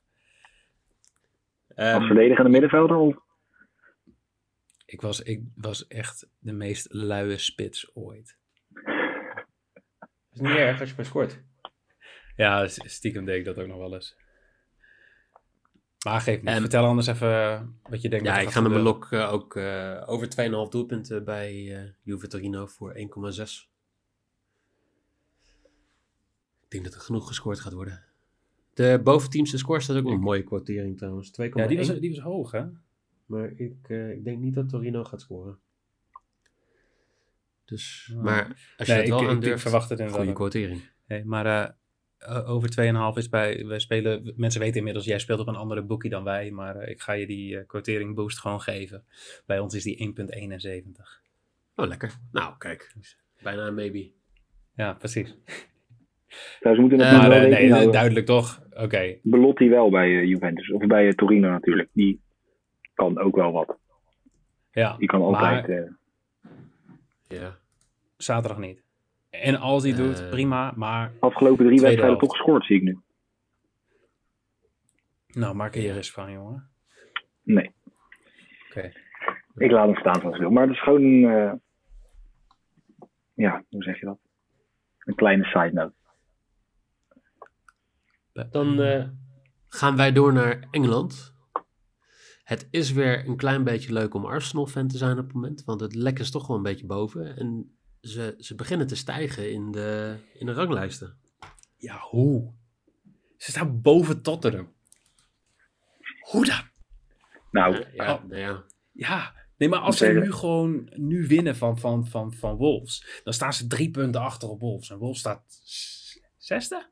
Um, 1.75 1.93
Als 1.93 2.05
verdedigende 2.05 2.49
middenvelder? 2.49 2.97
Of? 2.97 3.15
Ik 4.85 5.01
was, 5.01 5.21
ik 5.21 5.41
was 5.55 5.87
echt 5.87 6.27
de 6.39 6.53
meest 6.53 6.93
luie 6.93 7.37
spits 7.37 7.95
ooit. 7.95 8.37
is 10.31 10.39
niet 10.39 10.57
erg 10.57 10.79
als 10.79 10.89
je 10.89 10.95
maar 10.95 11.05
scoort. 11.05 11.43
Ja, 12.35 12.67
stiekem 12.67 13.25
deed 13.25 13.37
ik 13.37 13.45
dat 13.45 13.59
ook 13.59 13.67
nog 13.67 13.77
wel 13.77 13.93
eens. 13.93 14.15
Maar 16.05 16.21
geef 16.21 16.41
me, 16.41 16.59
vertel 16.59 16.85
anders 16.85 17.07
even 17.07 17.79
wat 17.83 18.01
je 18.01 18.09
denkt. 18.09 18.25
Ja, 18.25 18.39
ik 18.39 18.49
ga 18.49 18.61
met 18.61 18.71
mijn 18.71 18.83
lok 18.83 19.11
uh, 19.11 19.33
ook 19.33 19.55
uh, 19.55 20.03
over 20.05 20.27
2,5 20.65 20.69
doelpunten 20.69 21.23
bij 21.23 21.53
uh, 21.53 21.89
Juve 22.01 22.27
Torino 22.27 22.65
voor 22.65 22.93
1,6. 22.93 23.01
Ik 26.61 26.69
denk 26.69 26.83
dat 26.83 26.93
er 26.93 27.01
genoeg 27.01 27.27
gescoord 27.27 27.59
gaat 27.59 27.73
worden. 27.73 28.10
De 28.73 28.99
boventeamse 29.03 29.57
score 29.57 29.79
staat 29.79 29.97
ook 29.97 30.03
wel 30.03 30.13
een 30.13 30.19
mooie 30.19 30.43
kwartering 30.43 30.97
trouwens. 30.97 31.31
2,1. 31.41 31.49
Ja, 31.53 31.67
die 31.67 31.77
was, 31.77 31.99
die 31.99 32.09
was 32.09 32.19
hoog 32.19 32.51
hè? 32.51 32.63
Maar 33.25 33.51
ik, 33.55 33.75
uh, 33.87 34.11
ik 34.11 34.23
denk 34.23 34.39
niet 34.39 34.53
dat 34.53 34.69
Torino 34.69 35.03
gaat 35.03 35.21
scoren. 35.21 35.59
Dus, 37.65 38.13
maar 38.21 38.47
als 38.77 38.87
je 38.87 38.93
nee, 38.93 39.01
het 39.01 39.09
wel 39.11 39.21
ik, 39.21 39.27
aandurft, 39.27 39.55
ik 39.55 39.61
verwacht 39.61 39.89
het 39.89 39.99
een 39.99 40.09
goede 40.09 40.33
quotering. 40.33 40.89
Hey, 41.05 41.23
maar 41.23 41.75
uh, 42.27 42.49
over 42.49 42.69
2,5 43.13 43.17
is 43.17 43.29
bij, 43.29 43.65
wij 43.65 43.79
spelen, 43.79 44.33
mensen 44.35 44.61
weten 44.61 44.77
inmiddels, 44.77 45.05
jij 45.05 45.19
speelt 45.19 45.39
op 45.39 45.47
een 45.47 45.55
andere 45.55 45.81
boekie 45.81 46.09
dan 46.09 46.23
wij, 46.23 46.51
maar 46.51 46.75
uh, 46.75 46.87
ik 46.87 47.01
ga 47.01 47.13
je 47.13 47.27
die 47.27 47.53
uh, 47.53 47.61
quotering 47.67 48.15
boost 48.15 48.39
gewoon 48.39 48.61
geven. 48.61 49.03
Bij 49.45 49.59
ons 49.59 49.73
is 49.73 49.83
die 49.83 50.13
1,71. 50.17 51.21
Oh, 51.75 51.87
lekker. 51.87 52.19
Nou, 52.31 52.57
kijk. 52.57 52.95
Bijna 53.41 53.67
een 53.67 53.75
maybe. 53.75 54.11
Ja, 54.75 54.93
precies. 54.93 55.35
Nou, 56.61 56.75
ze 56.75 56.81
moeten 56.81 56.99
het 56.99 57.13
uh, 57.13 57.27
maar, 57.27 57.49
nee, 57.49 57.71
houden. 57.71 57.91
duidelijk 57.91 58.25
toch? 58.25 58.61
Oké. 58.71 58.81
Okay. 58.81 59.19
Belotti 59.23 59.69
wel 59.69 59.89
bij 59.89 60.09
uh, 60.09 60.25
Juventus. 60.25 60.71
Of 60.71 60.85
bij 60.85 61.05
uh, 61.05 61.11
Torino 61.11 61.49
natuurlijk. 61.49 61.89
Die 61.93 62.21
kan 62.93 63.19
ook 63.19 63.35
wel 63.35 63.51
wat. 63.51 63.77
Ja. 64.71 64.95
Die 64.97 65.07
kan 65.07 65.21
altijd... 65.21 65.67
Maar... 65.67 65.87
ja. 67.27 67.57
Zaterdag 68.17 68.59
niet. 68.59 68.83
En 69.29 69.55
als 69.55 69.83
hij 69.83 69.93
doet, 69.93 70.29
prima, 70.29 70.73
maar... 70.75 71.11
Afgelopen 71.19 71.65
drie 71.65 71.81
wedstrijden 71.81 72.17
toch 72.17 72.31
gescoord, 72.31 72.65
zie 72.65 72.75
ik 72.75 72.83
nu. 72.83 72.99
Nou, 75.27 75.55
maak 75.55 75.75
er 75.75 75.81
je 75.81 75.93
rust 75.93 76.11
van, 76.11 76.31
jongen. 76.31 76.69
Nee. 77.43 77.71
Oké. 78.69 78.77
Okay. 78.77 78.93
Ik 79.55 79.71
laat 79.71 79.85
hem 79.85 79.95
staan 79.95 80.21
zoals 80.21 80.37
wil. 80.37 80.49
Maar 80.49 80.63
het 80.63 80.71
is 80.71 80.83
gewoon 80.83 81.01
een... 81.01 81.61
ja, 83.33 83.63
hoe 83.69 83.83
zeg 83.83 83.99
je 83.99 84.05
dat? 84.05 84.19
Een 84.99 85.15
kleine 85.15 85.43
side 85.43 85.71
note. 85.73 85.93
Dan 88.49 88.79
uh, 88.79 89.07
gaan 89.67 89.95
wij 89.95 90.11
door 90.11 90.33
naar 90.33 90.67
Engeland. 90.71 91.33
Het 92.43 92.67
is 92.71 92.91
weer 92.91 93.27
een 93.27 93.37
klein 93.37 93.63
beetje 93.63 93.93
leuk 93.93 94.13
om 94.13 94.25
Arsenal-fan 94.25 94.87
te 94.87 94.97
zijn 94.97 95.17
op 95.17 95.25
het 95.25 95.33
moment, 95.33 95.63
want 95.63 95.81
het 95.81 95.95
lek 95.95 96.19
is 96.19 96.31
toch 96.31 96.47
wel 96.47 96.57
een 96.57 96.63
beetje 96.63 96.85
boven. 96.85 97.37
En 97.37 97.77
ze, 98.01 98.35
ze 98.37 98.55
beginnen 98.55 98.87
te 98.87 98.95
stijgen 98.95 99.51
in 99.51 99.71
de, 99.71 100.17
in 100.33 100.45
de 100.45 100.53
ranglijsten. 100.53 101.17
Ja, 101.77 101.97
hoe? 101.99 102.53
Ze 103.37 103.51
staan 103.51 103.81
boven 103.81 104.21
Tottenham. 104.21 104.73
Hoe 106.21 106.45
dan? 106.45 106.61
Nou, 107.51 107.75
ja, 107.75 107.87
ja, 107.93 108.13
oh. 108.13 108.29
ja. 108.29 108.63
ja. 108.91 109.33
Nee, 109.57 109.69
maar 109.69 109.79
als 109.79 109.97
ze 109.97 110.07
nu 110.07 110.31
gewoon 110.31 110.89
nu 110.95 111.27
winnen 111.27 111.55
van, 111.55 111.79
van, 111.79 112.07
van, 112.07 112.33
van 112.33 112.55
Wolves, 112.55 113.21
dan 113.23 113.33
staan 113.33 113.53
ze 113.53 113.67
drie 113.67 113.91
punten 113.91 114.21
achter 114.21 114.49
op 114.49 114.59
Wolves. 114.59 114.89
En 114.89 114.97
Wolves 114.97 115.19
staat 115.19 115.43
zesde? 116.37 116.89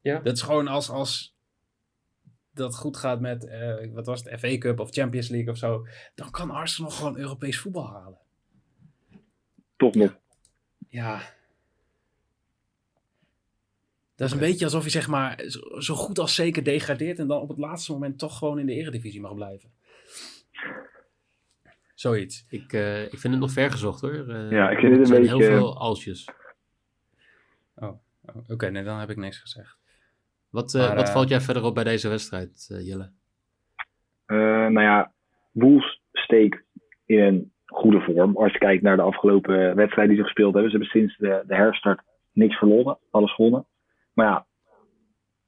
Ja. 0.00 0.18
Dat 0.18 0.36
is 0.36 0.42
gewoon 0.42 0.68
als, 0.68 0.90
als 0.90 1.34
dat 2.54 2.76
goed 2.76 2.96
gaat 2.96 3.20
met, 3.20 3.44
uh, 3.44 3.92
wat 3.92 4.06
was 4.06 4.24
het, 4.24 4.40
FA 4.40 4.58
Cup 4.58 4.80
of 4.80 4.90
Champions 4.90 5.28
League 5.28 5.50
of 5.50 5.58
zo, 5.58 5.86
dan 6.14 6.30
kan 6.30 6.50
Arsenal 6.50 6.90
gewoon 6.90 7.18
Europees 7.18 7.58
voetbal 7.58 7.88
halen. 7.88 8.18
Toch 9.76 9.94
nog. 9.94 10.18
Ja. 10.88 11.38
Dat 14.14 14.28
is 14.28 14.34
een 14.34 14.40
beetje 14.40 14.64
alsof 14.64 14.84
je 14.84 14.90
zeg 14.90 15.08
maar 15.08 15.44
zo 15.78 15.94
goed 15.94 16.18
als 16.18 16.34
zeker 16.34 16.64
degradeert 16.64 17.18
en 17.18 17.26
dan 17.26 17.40
op 17.40 17.48
het 17.48 17.58
laatste 17.58 17.92
moment 17.92 18.18
toch 18.18 18.38
gewoon 18.38 18.58
in 18.58 18.66
de 18.66 18.74
eredivisie 18.74 19.20
mag 19.20 19.34
blijven. 19.34 19.70
Zoiets. 21.94 22.44
Ik, 22.48 22.72
uh, 22.72 23.02
ik 23.02 23.18
vind 23.18 23.32
het 23.32 23.42
nog 23.42 23.52
ver 23.52 23.70
gezocht 23.70 24.00
hoor. 24.00 24.12
Uh, 24.12 24.50
ja, 24.50 24.70
ik 24.70 24.78
vind 24.78 24.96
het 24.96 25.10
een 25.10 25.16
beetje... 25.20 25.36
heel 25.36 25.40
veel 25.40 25.78
alsjes. 25.78 26.28
Oh, 27.74 27.98
oh 28.22 28.50
oké, 28.50 28.70
nee, 28.70 28.84
dan 28.84 28.98
heb 28.98 29.10
ik 29.10 29.16
niks 29.16 29.38
gezegd. 29.38 29.79
Wat, 30.50 30.74
uh, 30.74 30.86
maar, 30.86 30.96
wat 30.96 31.10
valt 31.10 31.28
jij 31.28 31.40
verder 31.40 31.64
op 31.64 31.74
bij 31.74 31.84
deze 31.84 32.08
wedstrijd, 32.08 32.66
Jelle? 32.82 33.10
nou 34.70 34.80
ja, 34.80 35.12
Wolves 35.52 36.00
steekt 36.12 36.62
in 37.06 37.18
een 37.18 37.52
goede 37.66 38.00
vorm. 38.00 38.36
Als 38.36 38.52
je 38.52 38.58
kijkt 38.58 38.82
naar 38.82 38.96
de 38.96 39.02
afgelopen 39.02 39.74
wedstrijden 39.74 40.08
die 40.08 40.16
ze 40.16 40.22
gespeeld 40.22 40.54
hebben. 40.54 40.70
Ze 40.70 40.76
hebben 40.76 40.98
sinds 40.98 41.16
de, 41.16 41.44
de 41.46 41.54
herstart 41.54 42.00
niks 42.32 42.56
verloren, 42.58 42.98
alles 43.10 43.34
gewonnen. 43.34 43.66
Maar 44.12 44.26
ja, 44.26 44.46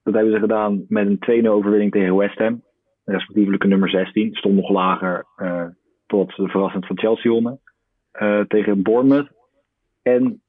dat 0.03 0.15
hebben 0.15 0.33
ze 0.33 0.39
gedaan 0.39 0.85
met 0.89 1.07
een 1.07 1.45
2-0 1.45 1.49
overwinning 1.49 1.93
tegen 1.93 2.17
West 2.17 2.39
Ham. 2.39 2.63
Respectievelijk 3.05 3.65
nummer 3.65 3.91
16. 3.91 4.35
Stond 4.35 4.55
nog 4.55 4.71
lager 4.71 5.27
uh, 5.37 5.67
tot 6.07 6.37
de 6.37 6.49
verrassend 6.49 6.87
van 6.87 6.99
Chelsea 6.99 7.31
wonnen. 7.31 7.61
Uh, 8.13 8.41
tegen 8.41 8.83
Bournemouth. 8.83 9.31
En 10.03 10.43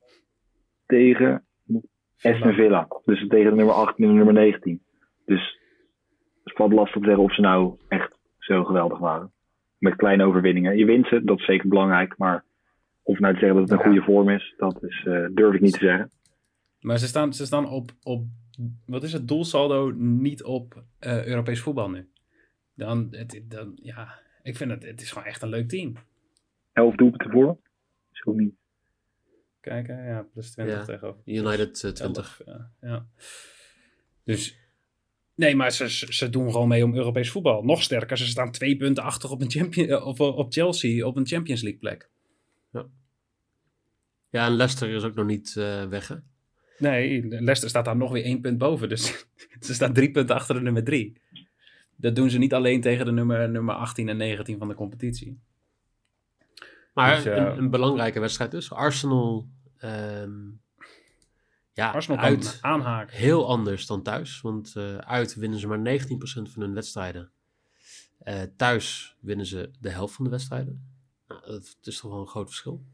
tegen 0.85 1.45
Aston 2.23 2.53
Villa. 2.53 2.87
Dus 3.05 3.27
tegen 3.27 3.49
de 3.49 3.55
nummer 3.55 3.75
18 3.75 4.03
en 4.03 4.09
de 4.09 4.15
nummer 4.15 4.33
19. 4.33 4.81
Dus 5.25 5.59
het 6.43 6.55
valt 6.55 6.73
lastig 6.73 7.01
te 7.01 7.07
zeggen 7.07 7.23
of 7.23 7.33
ze 7.33 7.41
nou 7.41 7.77
echt 7.87 8.11
zo 8.37 8.63
geweldig 8.63 8.99
waren. 8.99 9.31
Met 9.77 9.95
kleine 9.95 10.23
overwinningen. 10.23 10.77
Je 10.77 10.85
wint 10.85 11.07
ze, 11.07 11.23
dat 11.23 11.39
is 11.39 11.45
zeker 11.45 11.69
belangrijk. 11.69 12.17
Maar 12.17 12.43
of 13.03 13.19
nou 13.19 13.33
te 13.33 13.39
zeggen 13.39 13.59
dat 13.59 13.69
het 13.69 13.79
een 13.79 13.85
goede 13.85 14.01
vorm 14.01 14.29
is, 14.29 14.53
dat 14.57 14.83
is, 14.83 15.05
uh, 15.07 15.27
durf 15.31 15.55
ik 15.55 15.61
niet 15.61 15.73
te 15.73 15.85
zeggen. 15.85 16.11
Maar 16.79 16.97
ze 16.97 17.07
staan, 17.07 17.33
ze 17.33 17.45
staan 17.45 17.69
op, 17.69 17.91
op, 18.03 18.23
wat 18.85 19.03
is 19.03 19.13
het 19.13 19.27
doelsaldo, 19.27 19.91
niet 19.95 20.43
op 20.43 20.83
uh, 20.99 21.25
Europees 21.25 21.61
voetbal 21.61 21.89
nu. 21.89 22.07
Dan, 22.75 23.07
het, 23.11 23.43
dan, 23.49 23.77
ja, 23.81 24.19
ik 24.43 24.55
vind 24.55 24.71
het, 24.71 24.85
het 24.85 25.01
is 25.01 25.11
gewoon 25.11 25.27
echt 25.27 25.41
een 25.41 25.49
leuk 25.49 25.67
team. 25.67 25.93
Elf 26.73 26.95
doelpunten 26.95 27.31
voor, 27.31 27.57
is 28.11 28.25
ook 28.25 28.35
niet. 28.35 28.55
Kijken, 29.63 30.03
ja, 30.05 30.25
plus 30.33 30.51
20 30.51 30.75
ja, 30.75 30.85
tegenover. 30.85 31.21
United 31.25 31.83
uh, 31.83 31.91
20. 31.91 32.41
ja, 32.45 32.71
ja. 32.81 33.05
Dus, 34.23 34.57
nee, 35.35 35.55
maar 35.55 35.71
ze, 35.71 35.89
ze 35.89 36.29
doen 36.29 36.51
gewoon 36.51 36.67
mee 36.67 36.83
om 36.83 36.95
Europees 36.95 37.29
voetbal. 37.29 37.63
Nog 37.63 37.83
sterker, 37.83 38.17
ze 38.17 38.27
staan 38.27 38.51
twee 38.51 38.77
punten 38.77 39.03
achter 39.03 39.29
op, 39.29 39.41
een 39.41 39.51
champion, 39.51 40.03
of, 40.03 40.19
op 40.19 40.53
Chelsea 40.53 41.05
op 41.05 41.15
een 41.15 41.27
Champions 41.27 41.61
League 41.61 41.79
plek. 41.79 42.09
Ja. 42.71 42.85
Ja, 44.29 44.45
en 44.45 44.55
Leicester 44.55 44.89
is 44.89 45.03
ook 45.03 45.15
nog 45.15 45.25
niet 45.25 45.55
uh, 45.57 45.85
weg, 45.85 46.07
hè? 46.07 46.15
Nee, 46.77 47.27
Leicester 47.27 47.69
staat 47.69 47.85
daar 47.85 47.97
nog 47.97 48.11
weer 48.11 48.23
één 48.23 48.41
punt 48.41 48.57
boven. 48.57 48.89
Dus 48.89 49.27
ze 49.59 49.73
staan 49.73 49.93
drie 49.93 50.11
punten 50.11 50.35
achter 50.35 50.55
de 50.55 50.61
nummer 50.61 50.83
drie. 50.83 51.21
Dat 51.95 52.15
doen 52.15 52.29
ze 52.29 52.37
niet 52.37 52.53
alleen 52.53 52.81
tegen 52.81 53.05
de 53.05 53.11
nummer, 53.11 53.49
nummer 53.49 53.75
18 53.75 54.09
en 54.09 54.17
19 54.17 54.57
van 54.57 54.67
de 54.67 54.73
competitie. 54.73 55.39
Maar 56.93 57.15
dus, 57.15 57.25
uh, 57.25 57.35
een, 57.35 57.57
een, 57.57 57.69
belangrijke 57.69 58.19
wedstrijd 58.19 58.51
dus. 58.51 58.71
Arsenal, 58.71 59.49
um, 59.83 60.61
ja, 61.73 61.91
Arsenal 61.91 62.19
uit 62.19 62.57
aanhaken. 62.61 63.17
Heel 63.17 63.47
anders 63.47 63.85
dan 63.85 64.01
thuis. 64.01 64.41
Want 64.41 64.73
uh, 64.77 64.97
uit 64.97 65.35
winnen 65.35 65.59
ze 65.59 65.67
maar 65.67 65.99
19% 65.99 66.01
van 66.51 66.61
hun 66.61 66.73
wedstrijden. 66.73 67.31
Uh, 68.23 68.41
thuis 68.57 69.15
winnen 69.19 69.45
ze 69.45 69.71
de 69.79 69.89
helft 69.89 70.13
van 70.15 70.23
de 70.23 70.31
wedstrijden. 70.31 70.91
Nou, 71.27 71.41
dat 71.45 71.77
is 71.81 71.99
toch 71.99 72.11
wel 72.11 72.21
een 72.21 72.27
groot 72.27 72.47
verschil. 72.47 72.85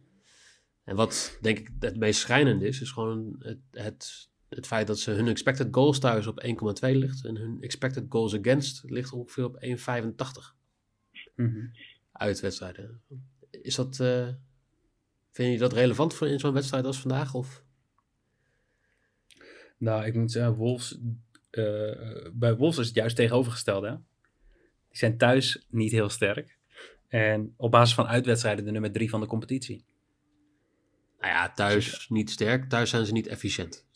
En 0.84 0.96
wat 0.96 1.38
denk 1.41 1.60
ik 1.60 1.70
het 1.79 1.98
meest 1.98 2.20
schrijnend 2.20 2.62
is, 2.62 2.82
is 2.82 2.91
gewoon 2.91 3.36
het, 3.39 3.60
het, 3.72 4.29
het 4.50 4.68
feit 4.68 4.88
dat 4.88 5.00
ze 5.00 5.12
hun 5.12 5.27
expected 5.27 5.68
goals 5.72 6.00
thuis 6.00 6.27
op 6.27 6.46
1,2 6.46 6.89
ligt. 6.89 7.25
En 7.25 7.36
hun 7.36 7.58
expected 7.62 8.06
goals 8.10 8.38
against 8.38 8.84
ligt 8.84 9.13
ongeveer 9.13 9.46
op 9.46 9.65
1,85. 9.65 10.56
Mm 11.36 11.72
Uit 12.12 12.39
wedstrijden. 12.39 13.01
Is 13.62 13.75
dat, 13.75 14.00
uh, 14.00 14.28
vind 15.32 15.54
je 15.54 15.58
dat 15.58 15.74
relevant 15.74 16.13
voor 16.13 16.28
in 16.28 16.39
zo'n 16.39 16.54
wedstrijd 16.54 16.86
als 16.86 17.00
vandaag? 17.00 17.34
Of? 17.34 17.63
Nou, 19.78 20.06
ik 20.06 20.16
moet 20.16 20.32
zeggen, 20.32 20.56
Wolves, 20.56 20.98
uh, 21.51 22.30
bij 22.34 22.56
Wolves 22.56 22.80
is 22.80 22.88
het 22.88 22.96
juist 22.96 23.16
tegenovergesteld. 23.16 23.84
Hè? 23.84 23.96
Die 24.88 24.98
zijn 24.98 25.18
thuis 25.18 25.66
niet 25.70 25.92
heel 25.92 26.10
sterk. 26.10 26.58
En 27.08 27.54
op 27.58 27.72
basis 27.72 27.96
van 27.96 28.08
uitwedstrijden 28.08 28.66
de 28.66 28.72
nummer 28.72 28.92
drie 28.92 29.10
van 29.10 29.20
de 29.20 29.28
competitie. 29.28 29.86
Nou 31.20 31.34
ja, 31.34 31.51
thuis 31.51 32.10
niet 32.10 32.30
sterk. 32.30 32.70
Thuis 32.70 32.89
zijn 32.89 33.06
ze 33.06 33.12
niet 33.12 33.28
efficiënt. 33.28 33.88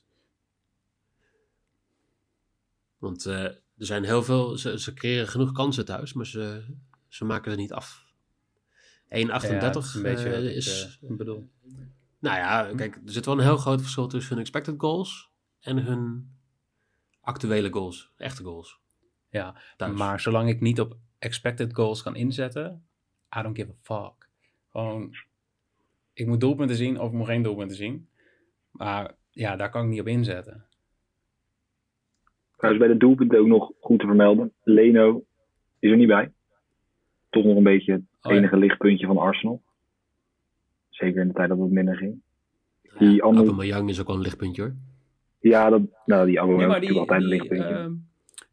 Want 2.98 3.26
uh, 3.26 3.44
er 3.44 3.62
zijn 3.78 4.04
heel 4.04 4.24
veel, 4.24 4.58
ze, 4.58 4.80
ze 4.80 4.94
creëren 4.94 5.28
genoeg 5.28 5.52
kansen 5.52 5.86
thuis, 5.86 6.14
maar 6.14 6.26
ze, 6.26 6.66
ze 7.08 7.26
maken 7.26 7.52
ze 7.52 7.58
niet 7.58 7.74
af. 7.74 8.04
1,38 9.14 9.20
ja, 9.20 9.96
een 9.96 10.02
beetje 10.02 10.30
uh, 10.30 10.56
is. 10.56 11.00
Ik 11.02 11.10
uh, 11.10 11.18
bedoel. 11.18 11.50
Nou 12.20 12.38
ja, 12.38 12.72
kijk, 12.76 12.96
er 12.96 13.12
zit 13.12 13.26
wel 13.26 13.38
een 13.38 13.44
heel 13.44 13.58
groot 13.58 13.82
verschil 13.82 14.08
tussen 14.08 14.34
hun 14.34 14.42
expected 14.42 14.76
goals 14.78 15.32
en 15.60 15.78
hun 15.78 16.30
actuele 17.22 17.72
goals, 17.72 18.12
echte 18.18 18.44
goals. 18.44 18.80
Ja, 19.30 19.56
thuis. 19.78 19.98
maar 19.98 20.20
zolang 20.20 20.50
ik 20.50 20.62
niet 20.62 20.80
op 20.80 20.98
expected 21.20 21.76
goals 21.76 22.04
kan 22.04 22.16
inzetten, 22.16 22.86
I 23.38 23.42
don't 23.42 23.58
give 23.58 23.70
a 23.70 23.76
fuck. 23.82 24.30
Gewoon 24.72 25.16
ik 26.14 26.28
moet 26.28 26.40
doelpunten 26.40 26.76
zien 26.76 27.00
of 27.00 27.08
ik 27.08 27.14
moet 27.14 27.28
geen 27.28 27.42
doelpunten 27.42 27.78
zien. 27.78 28.08
Maar 28.72 29.16
ja, 29.30 29.56
daar 29.56 29.70
kan 29.70 29.84
ik 29.84 29.90
niet 29.90 30.00
op 30.00 30.08
inzetten. 30.08 30.66
Trouwens, 32.58 32.86
bij 32.86 32.94
de 32.94 33.00
doelpunten 33.00 33.40
ook 33.40 33.48
nog 33.48 33.72
goed 33.80 34.00
te 34.00 34.06
vermelden. 34.06 34.54
Leno 34.64 35.26
is 35.80 35.92
er 35.92 35.98
niet 35.98 36.08
bij. 36.08 36.32
Toch 37.34 37.44
nog 37.44 37.58
een 37.58 37.64
beetje 37.64 37.92
het 37.92 38.02
oh, 38.22 38.34
enige 38.34 38.56
ja. 38.56 38.62
lichtpuntje 38.62 39.06
van 39.06 39.18
Arsenal. 39.18 39.62
Zeker 40.90 41.22
in 41.22 41.28
de 41.28 41.34
tijd 41.34 41.50
dat 41.50 41.58
het 41.58 41.72
minder 41.72 41.96
ging. 41.96 42.22
Die 42.98 43.16
ja, 43.16 43.24
andere... 43.24 43.46
Aubameyang 43.46 43.90
is 43.90 44.00
ook 44.02 44.08
wel 44.08 44.16
een 44.16 44.22
lichtpuntje 44.22 44.62
hoor. 44.62 44.74
Ja, 45.40 45.70
dat, 45.70 45.82
nou, 46.06 46.26
die 46.26 46.38
Aubameyang 46.38 46.84
ja, 46.84 46.90
is 46.90 46.98
altijd 46.98 47.22
een 47.22 47.28
lichtpuntje. 47.28 47.74
Uh, 47.74 47.86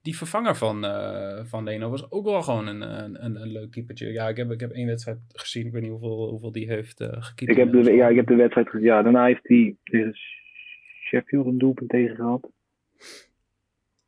die 0.03 0.17
vervanger 0.17 0.57
van, 0.57 0.85
uh, 0.85 1.45
van 1.45 1.65
Leno 1.65 1.91
was 1.91 2.11
ook 2.11 2.25
wel 2.25 2.43
gewoon 2.43 2.67
een, 2.67 2.81
een, 2.81 3.25
een, 3.25 3.43
een 3.43 3.53
leuk 3.53 3.71
keepertje. 3.71 4.13
Ja, 4.13 4.29
ik 4.29 4.37
heb, 4.37 4.51
ik 4.51 4.61
heb 4.61 4.71
één 4.71 4.87
wedstrijd 4.87 5.19
gezien. 5.29 5.67
Ik 5.67 5.73
weet 5.73 5.83
niet 5.83 5.91
hoeveel, 5.91 6.29
hoeveel 6.29 6.53
die 6.53 6.69
heeft 6.69 7.01
uh, 7.01 7.09
gekiept. 7.11 7.51
Ik 7.51 7.57
heb 7.57 7.73
de, 7.73 7.93
ja, 7.93 8.09
ik 8.09 8.17
heb 8.17 8.27
de 8.27 8.35
wedstrijd 8.35 8.69
gezien. 8.69 8.87
Ja, 8.87 9.03
daarna 9.03 9.25
heeft 9.25 9.49
hij 9.49 9.77
tegen 9.85 10.15
Sheffield 11.09 11.47
een 11.47 11.59
doelpunt 11.59 11.91
tegen 11.91 12.17
gehad. 12.17 12.51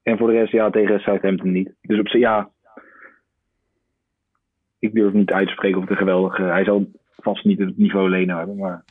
En 0.02 0.18
voor 0.18 0.26
de 0.26 0.32
rest, 0.32 0.52
ja, 0.52 0.70
tegen 0.70 1.00
Southampton 1.00 1.52
niet. 1.52 1.74
Dus 1.80 1.98
op 1.98 2.08
zich, 2.08 2.20
ja. 2.20 2.51
Ik 4.82 4.94
durf 4.94 5.12
niet 5.12 5.32
uit 5.32 5.46
te 5.46 5.52
spreken 5.52 5.76
of 5.76 5.82
het 5.82 5.92
een 5.92 5.96
geweldige... 5.96 6.42
Hij 6.42 6.64
zal 6.64 6.90
vast 7.10 7.44
niet 7.44 7.58
het 7.58 7.78
niveau 7.78 8.08
Leno 8.08 8.36
hebben, 8.36 8.56
maar... 8.56 8.84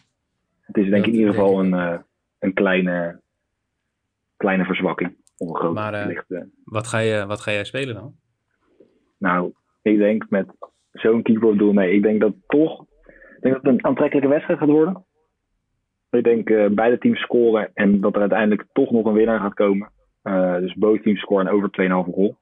Het 0.62 0.78
is 0.78 0.90
denk 0.90 1.06
ik 1.06 1.14
in 1.14 1.20
ieder 1.20 1.34
geval 1.34 1.60
een, 1.60 1.74
uh, 1.74 1.98
een 2.40 2.54
kleine, 2.54 3.20
kleine 4.38 4.66
verzwakking 4.66 5.16
maar 5.74 6.08
uh, 6.08 6.20
wat, 6.64 6.88
ga 6.88 6.98
je, 6.98 7.26
wat 7.26 7.42
ga 7.42 7.52
jij 7.52 7.64
spelen 7.64 7.96
dan? 7.96 8.16
Nou, 9.18 9.54
ik 9.82 9.98
denk 9.98 10.26
met 10.30 10.48
zo'n 10.92 11.22
keeper 11.22 11.48
op 11.48 11.58
doel, 11.58 11.74
nee, 11.74 11.94
ik 11.94 12.02
denk 12.02 12.22
dat 12.22 12.34
toch 12.48 12.82
ik 13.36 13.42
denk 13.42 13.54
dat 13.54 13.64
het 13.64 13.74
een 13.74 13.86
aantrekkelijke 13.86 14.30
wedstrijd 14.30 14.60
gaat 14.60 14.70
worden. 14.70 15.06
Ik 16.10 16.24
denk 16.24 16.50
uh, 16.50 16.68
beide 16.70 16.98
teams 16.98 17.20
scoren 17.20 17.72
en 17.74 18.02
dat 18.02 18.14
er 18.16 18.22
uiteindelijk 18.22 18.66
toch 18.74 18.92
nog 18.92 19.06
een 19.06 19.14
winnaar 19.14 19.40
gaat 19.40 19.54
komen. 19.54 19.92
Uh, 20.24 20.56
dus 20.56 20.74
both 20.74 21.04
teams 21.04 21.20
scoren 21.20 21.48
over 21.48 21.70
2,5 21.82 21.88
goal. 21.88 22.38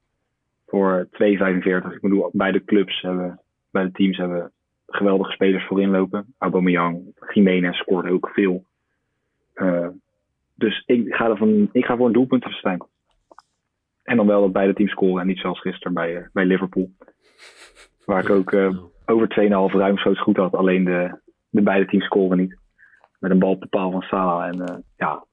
Voor 0.70 1.08
2,45. 1.12 1.94
Ik 1.94 2.02
bedoel, 2.02 2.30
beide 2.34 2.64
clubs 2.64 3.02
hebben, 3.02 3.40
beide 3.72 3.92
teams 3.92 4.18
hebben 4.18 4.52
geweldige 4.88 5.32
spelers 5.32 5.66
voor 5.66 5.82
inlopen. 5.82 6.34
Aubameyang, 6.38 7.16
Jiménez 7.34 7.78
scoort 7.78 8.10
ook 8.10 8.30
veel. 8.34 8.64
Uh, 9.56 9.88
dus 10.56 10.84
ik 10.86 11.16
ga, 11.16 11.30
ervan, 11.30 11.70
ik 11.72 11.86
ga 11.86 11.98
voor 11.98 12.06
een 12.06 12.14
doelpuntenverstijn. 12.14 12.88
En 14.04 14.18
dan 14.18 14.28
wel 14.28 14.42
dat 14.42 14.52
beide 14.52 14.74
teams 14.74 14.92
scoren 14.92 15.22
en 15.22 15.28
niet 15.28 15.40
zoals 15.40 15.60
gisteren 15.62 15.94
bij, 15.94 16.16
uh, 16.16 16.28
bij 16.34 16.46
Liverpool. 16.46 16.92
Waar 18.06 18.24
ik 18.24 18.30
ook 18.30 18.52
uh, 18.52 18.84
over 19.06 19.70
2,5 19.72 19.76
ruimschoots 19.78 20.22
goed 20.22 20.38
had. 20.38 20.54
Alleen 20.54 20.84
de, 20.84 21.20
de 21.50 21.62
beide 21.62 21.86
teams 21.86 22.06
scoren 22.06 22.38
niet. 22.38 22.58
Met 23.20 23.32
een 23.32 23.40
bal 23.40 23.52
op 23.52 23.62
de 23.62 23.68
paal 23.68 23.92
van 23.92 24.02
Salah. 24.02 24.48
En 24.48 24.86
ja, 24.98 25.26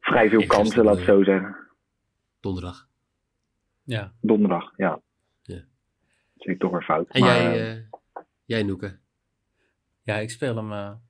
vrij 0.00 0.28
veel 0.28 0.46
kansen, 0.46 0.84
laat 0.84 0.98
ik 0.98 1.04
zo 1.04 1.22
zeggen. 1.22 1.56
Donderdag. 2.40 2.87
Ja. 3.88 4.12
Donderdag, 4.20 4.72
ja. 4.76 5.00
ja. 5.42 5.54
Dat 5.54 6.44
vind 6.44 6.54
ik 6.54 6.58
toch 6.58 6.70
weer 6.70 6.82
fout. 6.82 7.08
En 7.08 7.20
maar, 7.20 7.54
jij, 7.56 7.88
jij 8.44 8.62
Noeke? 8.62 8.98
Ja, 10.02 10.16
ik 10.16 10.30
speel 10.30 10.56
hem 10.56 11.00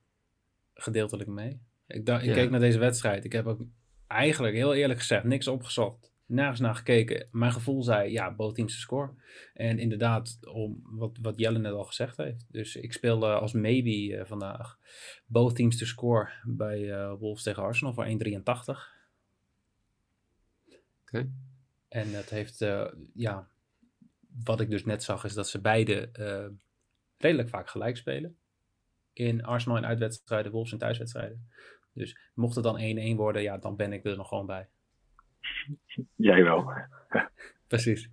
gedeeltelijk 0.73 1.29
mee. 1.29 1.61
Ik, 1.87 2.05
dacht, 2.05 2.25
ik 2.25 2.33
keek 2.33 2.49
naar 2.49 2.59
deze 2.59 2.79
wedstrijd. 2.79 3.25
Ik 3.25 3.31
heb 3.31 3.45
ook 3.45 3.61
eigenlijk, 4.07 4.55
heel 4.55 4.73
eerlijk 4.73 4.99
gezegd, 4.99 5.23
niks 5.23 5.47
opgezocht. 5.47 6.13
Nergens 6.25 6.59
naar 6.59 6.75
gekeken. 6.75 7.27
Mijn 7.31 7.51
gevoel 7.51 7.83
zei, 7.83 8.11
ja, 8.11 8.35
both 8.35 8.55
teams 8.55 8.73
te 8.73 8.79
score. 8.79 9.13
En 9.53 9.79
inderdaad, 9.79 10.39
om 10.51 10.81
wat, 10.83 11.17
wat 11.21 11.39
Jelle 11.39 11.59
net 11.59 11.73
al 11.73 11.83
gezegd 11.83 12.17
heeft. 12.17 12.45
Dus 12.51 12.75
ik 12.75 12.93
speelde 12.93 13.27
als 13.27 13.53
maybe 13.53 13.89
uh, 13.89 14.25
vandaag 14.25 14.77
both 15.25 15.55
teams 15.55 15.77
to 15.77 15.85
score 15.85 16.29
bij 16.43 16.79
uh, 16.79 17.13
Wolves 17.19 17.43
tegen 17.43 17.63
Arsenal 17.63 17.93
voor 17.93 18.05
1,83. 18.05 18.11
Oké. 21.01 21.29
En 21.89 22.11
dat 22.11 22.29
heeft, 22.29 22.61
uh, 22.61 22.85
ja, 23.13 23.47
wat 24.43 24.59
ik 24.59 24.69
dus 24.69 24.85
net 24.85 25.03
zag, 25.03 25.23
is 25.23 25.33
dat 25.33 25.49
ze 25.49 25.61
beide 25.61 26.09
uh, 26.19 26.57
redelijk 27.17 27.49
vaak 27.49 27.69
gelijk 27.69 27.97
spelen. 27.97 28.37
In 29.13 29.45
Arsenal 29.45 29.77
en 29.77 29.85
uitwedstrijden, 29.85 30.51
Wolves 30.51 30.71
en 30.71 30.77
thuiswedstrijden. 30.77 31.49
Dus 31.93 32.17
mocht 32.33 32.55
het 32.55 32.63
dan 32.63 33.13
1-1 33.13 33.15
worden, 33.15 33.41
ja, 33.41 33.57
dan 33.57 33.75
ben 33.75 33.93
ik 33.93 34.05
er 34.05 34.17
nog 34.17 34.27
gewoon 34.27 34.45
bij. 34.45 34.69
Jij 36.15 36.43
wel. 36.43 36.71
Precies. 37.67 38.09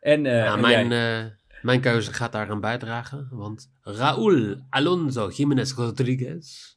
En, 0.00 0.24
uh, 0.24 0.32
ja, 0.32 0.54
en 0.54 0.60
mijn, 0.60 0.90
uh, 0.90 1.32
mijn 1.62 1.80
keuze 1.80 2.12
gaat 2.12 2.32
daaraan 2.32 2.60
bijdragen. 2.60 3.28
Want 3.30 3.72
Raúl 3.82 4.56
Alonso 4.70 5.30
Jiménez 5.30 5.72
Rodriguez, 5.72 6.76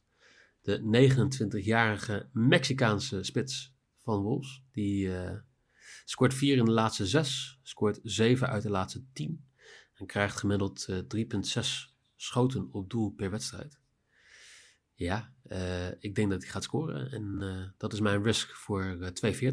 de 0.62 0.80
29-jarige 0.80 2.28
Mexicaanse 2.32 3.22
spits 3.22 3.74
van 4.02 4.22
Wolves, 4.22 4.62
die 4.72 5.06
uh, 5.06 5.32
scoort 6.10 6.34
4 6.34 6.56
in 6.56 6.64
de 6.64 6.70
laatste 6.70 7.06
6, 7.06 7.58
scoort 7.62 7.98
7 8.02 8.48
uit 8.48 8.62
de 8.62 8.70
laatste 8.70 9.02
10 9.12 9.44
en 9.94 10.06
krijgt 10.06 10.36
gemiddeld 10.36 10.88
3,6 10.90 11.60
schoten 12.16 12.68
op 12.72 12.90
doel 12.90 13.10
per 13.10 13.30
wedstrijd. 13.30 13.78
Ja, 14.94 15.32
uh, 15.46 15.88
ik 16.02 16.14
denk 16.14 16.30
dat 16.30 16.42
hij 16.42 16.50
gaat 16.50 16.62
scoren. 16.62 17.10
En 17.10 17.36
uh, 17.40 17.68
dat 17.76 17.92
is 17.92 18.00
mijn 18.00 18.22
risk 18.22 18.54
voor 18.56 18.84
uh, 18.84 19.08
2,40. 19.34 19.50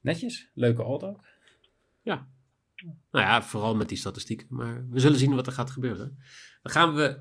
Netjes, 0.00 0.50
leuke 0.54 0.82
alt 0.82 1.02
ook. 1.02 1.24
Ja. 2.02 2.28
Nou 3.10 3.24
ja, 3.24 3.42
vooral 3.42 3.76
met 3.76 3.88
die 3.88 3.98
statistieken. 3.98 4.46
Maar 4.50 4.88
we 4.88 5.00
zullen 5.00 5.18
zien 5.18 5.34
wat 5.34 5.46
er 5.46 5.52
gaat 5.52 5.70
gebeuren. 5.70 6.18
Dan 6.62 6.72
gaan 6.72 6.94
we 6.94 7.20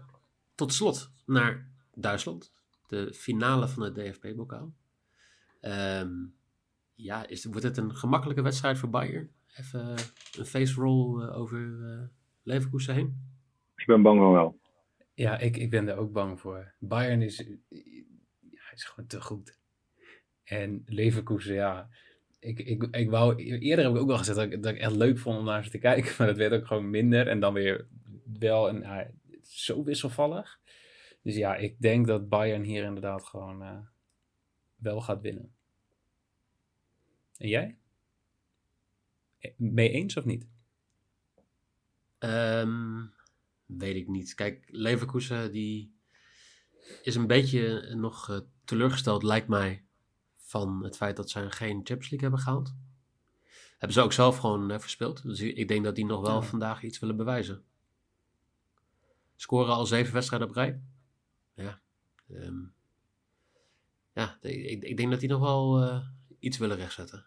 tot 0.55 0.73
slot 0.73 1.11
naar 1.25 1.71
Duitsland. 1.93 2.53
De 2.87 3.13
finale 3.13 3.67
van 3.67 3.83
het 3.83 3.95
DFB-bokaal. 3.95 4.73
Um, 5.61 6.36
ja, 6.97 7.27
is, 7.27 7.45
wordt 7.45 7.63
het 7.63 7.77
een 7.77 7.95
gemakkelijke 7.95 8.41
wedstrijd 8.41 8.77
voor 8.77 8.89
Bayern? 8.89 9.29
Even 9.55 9.95
een 10.37 10.45
face 10.45 10.73
roll 10.73 11.29
over 11.29 12.09
Leverkusen 12.43 12.93
heen? 12.93 13.35
Ik 13.75 13.85
ben 13.85 14.01
bang 14.01 14.19
van 14.19 14.31
wel. 14.31 14.59
Ja, 15.13 15.39
ik, 15.39 15.57
ik 15.57 15.69
ben 15.69 15.87
er 15.87 15.97
ook 15.97 16.11
bang 16.11 16.39
voor. 16.39 16.73
Bayern 16.79 17.21
is, 17.21 17.37
ja, 18.39 18.71
is 18.73 18.83
gewoon 18.83 19.09
te 19.09 19.21
goed. 19.21 19.59
En 20.43 20.83
Leverkusen, 20.85 21.53
ja. 21.53 21.89
Ik, 22.39 22.59
ik, 22.59 22.83
ik 22.91 23.09
wou, 23.09 23.35
eerder 23.35 23.85
heb 23.85 23.93
ik 23.93 24.01
ook 24.01 24.07
wel 24.07 24.17
gezegd 24.17 24.37
dat 24.37 24.51
ik, 24.51 24.63
dat 24.63 24.73
ik 24.73 24.79
echt 24.79 24.95
leuk 24.95 25.17
vond 25.17 25.37
om 25.37 25.45
naar 25.45 25.63
ze 25.63 25.69
te 25.69 25.77
kijken. 25.77 26.13
Maar 26.17 26.27
dat 26.27 26.37
werd 26.37 26.53
ook 26.53 26.67
gewoon 26.67 26.89
minder. 26.89 27.27
En 27.27 27.39
dan 27.39 27.53
weer 27.53 27.87
wel 28.39 28.69
een, 28.69 29.11
zo 29.41 29.83
wisselvallig. 29.83 30.59
Dus 31.21 31.35
ja, 31.35 31.55
ik 31.55 31.79
denk 31.79 32.07
dat 32.07 32.29
Bayern 32.29 32.63
hier 32.63 32.83
inderdaad 32.83 33.23
gewoon 33.23 33.61
uh, 33.61 33.77
wel 34.75 35.01
gaat 35.01 35.21
winnen. 35.21 35.56
En 37.37 37.47
jij? 37.47 37.77
Mee 39.55 39.89
eens 39.89 40.17
of 40.17 40.25
niet? 40.25 40.47
Um, 42.19 43.13
weet 43.65 43.95
ik 43.95 44.07
niet. 44.07 44.33
Kijk, 44.33 44.65
Leverkusen 44.67 45.51
die 45.51 45.95
is 47.01 47.15
een 47.15 47.27
beetje 47.27 47.93
nog 47.95 48.29
uh, 48.29 48.39
teleurgesteld, 48.63 49.23
lijkt 49.23 49.47
mij, 49.47 49.85
van 50.35 50.83
het 50.83 50.97
feit 50.97 51.15
dat 51.15 51.29
ze 51.29 51.51
geen 51.51 51.75
Champions 51.75 52.09
League 52.09 52.29
hebben 52.29 52.39
gehaald. 52.39 52.75
Hebben 53.71 53.93
ze 53.93 54.01
ook 54.01 54.13
zelf 54.13 54.37
gewoon 54.37 54.71
uh, 54.71 54.79
verspeeld. 54.79 55.23
Dus 55.23 55.39
ik 55.39 55.67
denk 55.67 55.83
dat 55.83 55.95
die 55.95 56.05
nog 56.05 56.21
wel 56.21 56.41
ja. 56.41 56.47
vandaag 56.47 56.83
iets 56.83 56.99
willen 56.99 57.17
bewijzen. 57.17 57.63
Scoren 59.35 59.73
al 59.73 59.85
zeven 59.85 60.13
wedstrijden 60.13 60.47
op 60.47 60.53
rij. 60.53 60.81
Ja. 61.53 61.79
Um, 62.31 62.73
ja, 64.13 64.37
ik, 64.41 64.83
ik, 64.83 64.97
denk 64.97 65.11
dat 65.11 65.19
die 65.19 65.29
nog 65.29 65.39
wel 65.39 65.83
uh, 65.83 66.07
iets 66.39 66.57
willen 66.57 66.77
rechtzetten. 66.77 67.25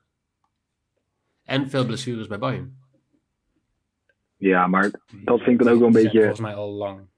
En 1.45 1.71
veel 1.71 1.87
blessures 1.87 2.26
bij 2.26 2.38
Bayern. 2.38 2.78
Ja, 4.37 4.67
maar 4.67 4.91
dat 5.25 5.41
vind 5.41 5.61
ik 5.61 5.67
dan 5.67 5.73
ook 5.73 5.78
wel 5.78 5.87
een 5.87 5.93
beetje... 5.93 6.19
Volgens 6.19 6.41
mij 6.41 6.54
al 6.54 6.71
lang. 6.71 7.08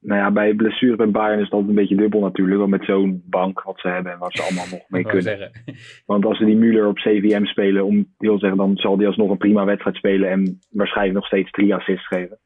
Nou 0.00 0.20
ja, 0.20 0.30
bij 0.30 0.54
blessures 0.54 0.96
bij 0.96 1.10
Bayern 1.10 1.40
is 1.40 1.48
dat 1.48 1.60
een 1.60 1.74
beetje 1.74 1.96
dubbel 1.96 2.20
natuurlijk. 2.20 2.58
Want 2.58 2.70
met 2.70 2.84
zo'n 2.84 3.22
bank 3.26 3.62
wat 3.62 3.80
ze 3.80 3.88
hebben 3.88 4.12
en 4.12 4.18
waar 4.18 4.32
ze 4.32 4.42
allemaal 4.42 4.66
nog 4.70 4.88
mee 4.88 5.02
kunnen. 5.02 5.22
Zeggen. 5.22 5.50
Want 6.06 6.24
als 6.24 6.38
ze 6.38 6.44
die 6.44 6.56
Müller 6.56 6.86
op 6.86 6.96
CVM 6.96 7.44
spelen, 7.44 7.84
om, 7.84 8.14
wil 8.18 8.38
zeggen, 8.38 8.58
dan 8.58 8.76
zal 8.76 8.96
die 8.96 9.06
alsnog 9.06 9.30
een 9.30 9.36
prima 9.36 9.64
wedstrijd 9.64 9.96
spelen 9.96 10.30
en 10.30 10.60
waarschijnlijk 10.70 11.16
nog 11.16 11.26
steeds 11.26 11.50
drie 11.50 11.74
assists 11.74 12.06
geven. 12.06 12.38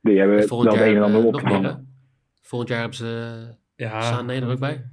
Die 0.00 0.18
hebben 0.18 0.48
wel 0.48 0.64
het 0.64 0.80
een 0.80 0.96
en 0.96 1.02
ander 1.02 1.24
op. 1.24 1.40
Volgend 2.42 2.70
jaar 2.70 2.80
hebben 2.80 2.96
ze 2.96 3.38
ja. 3.76 4.00
Sané 4.00 4.34
er 4.34 4.50
ook 4.50 4.58
bij. 4.58 4.84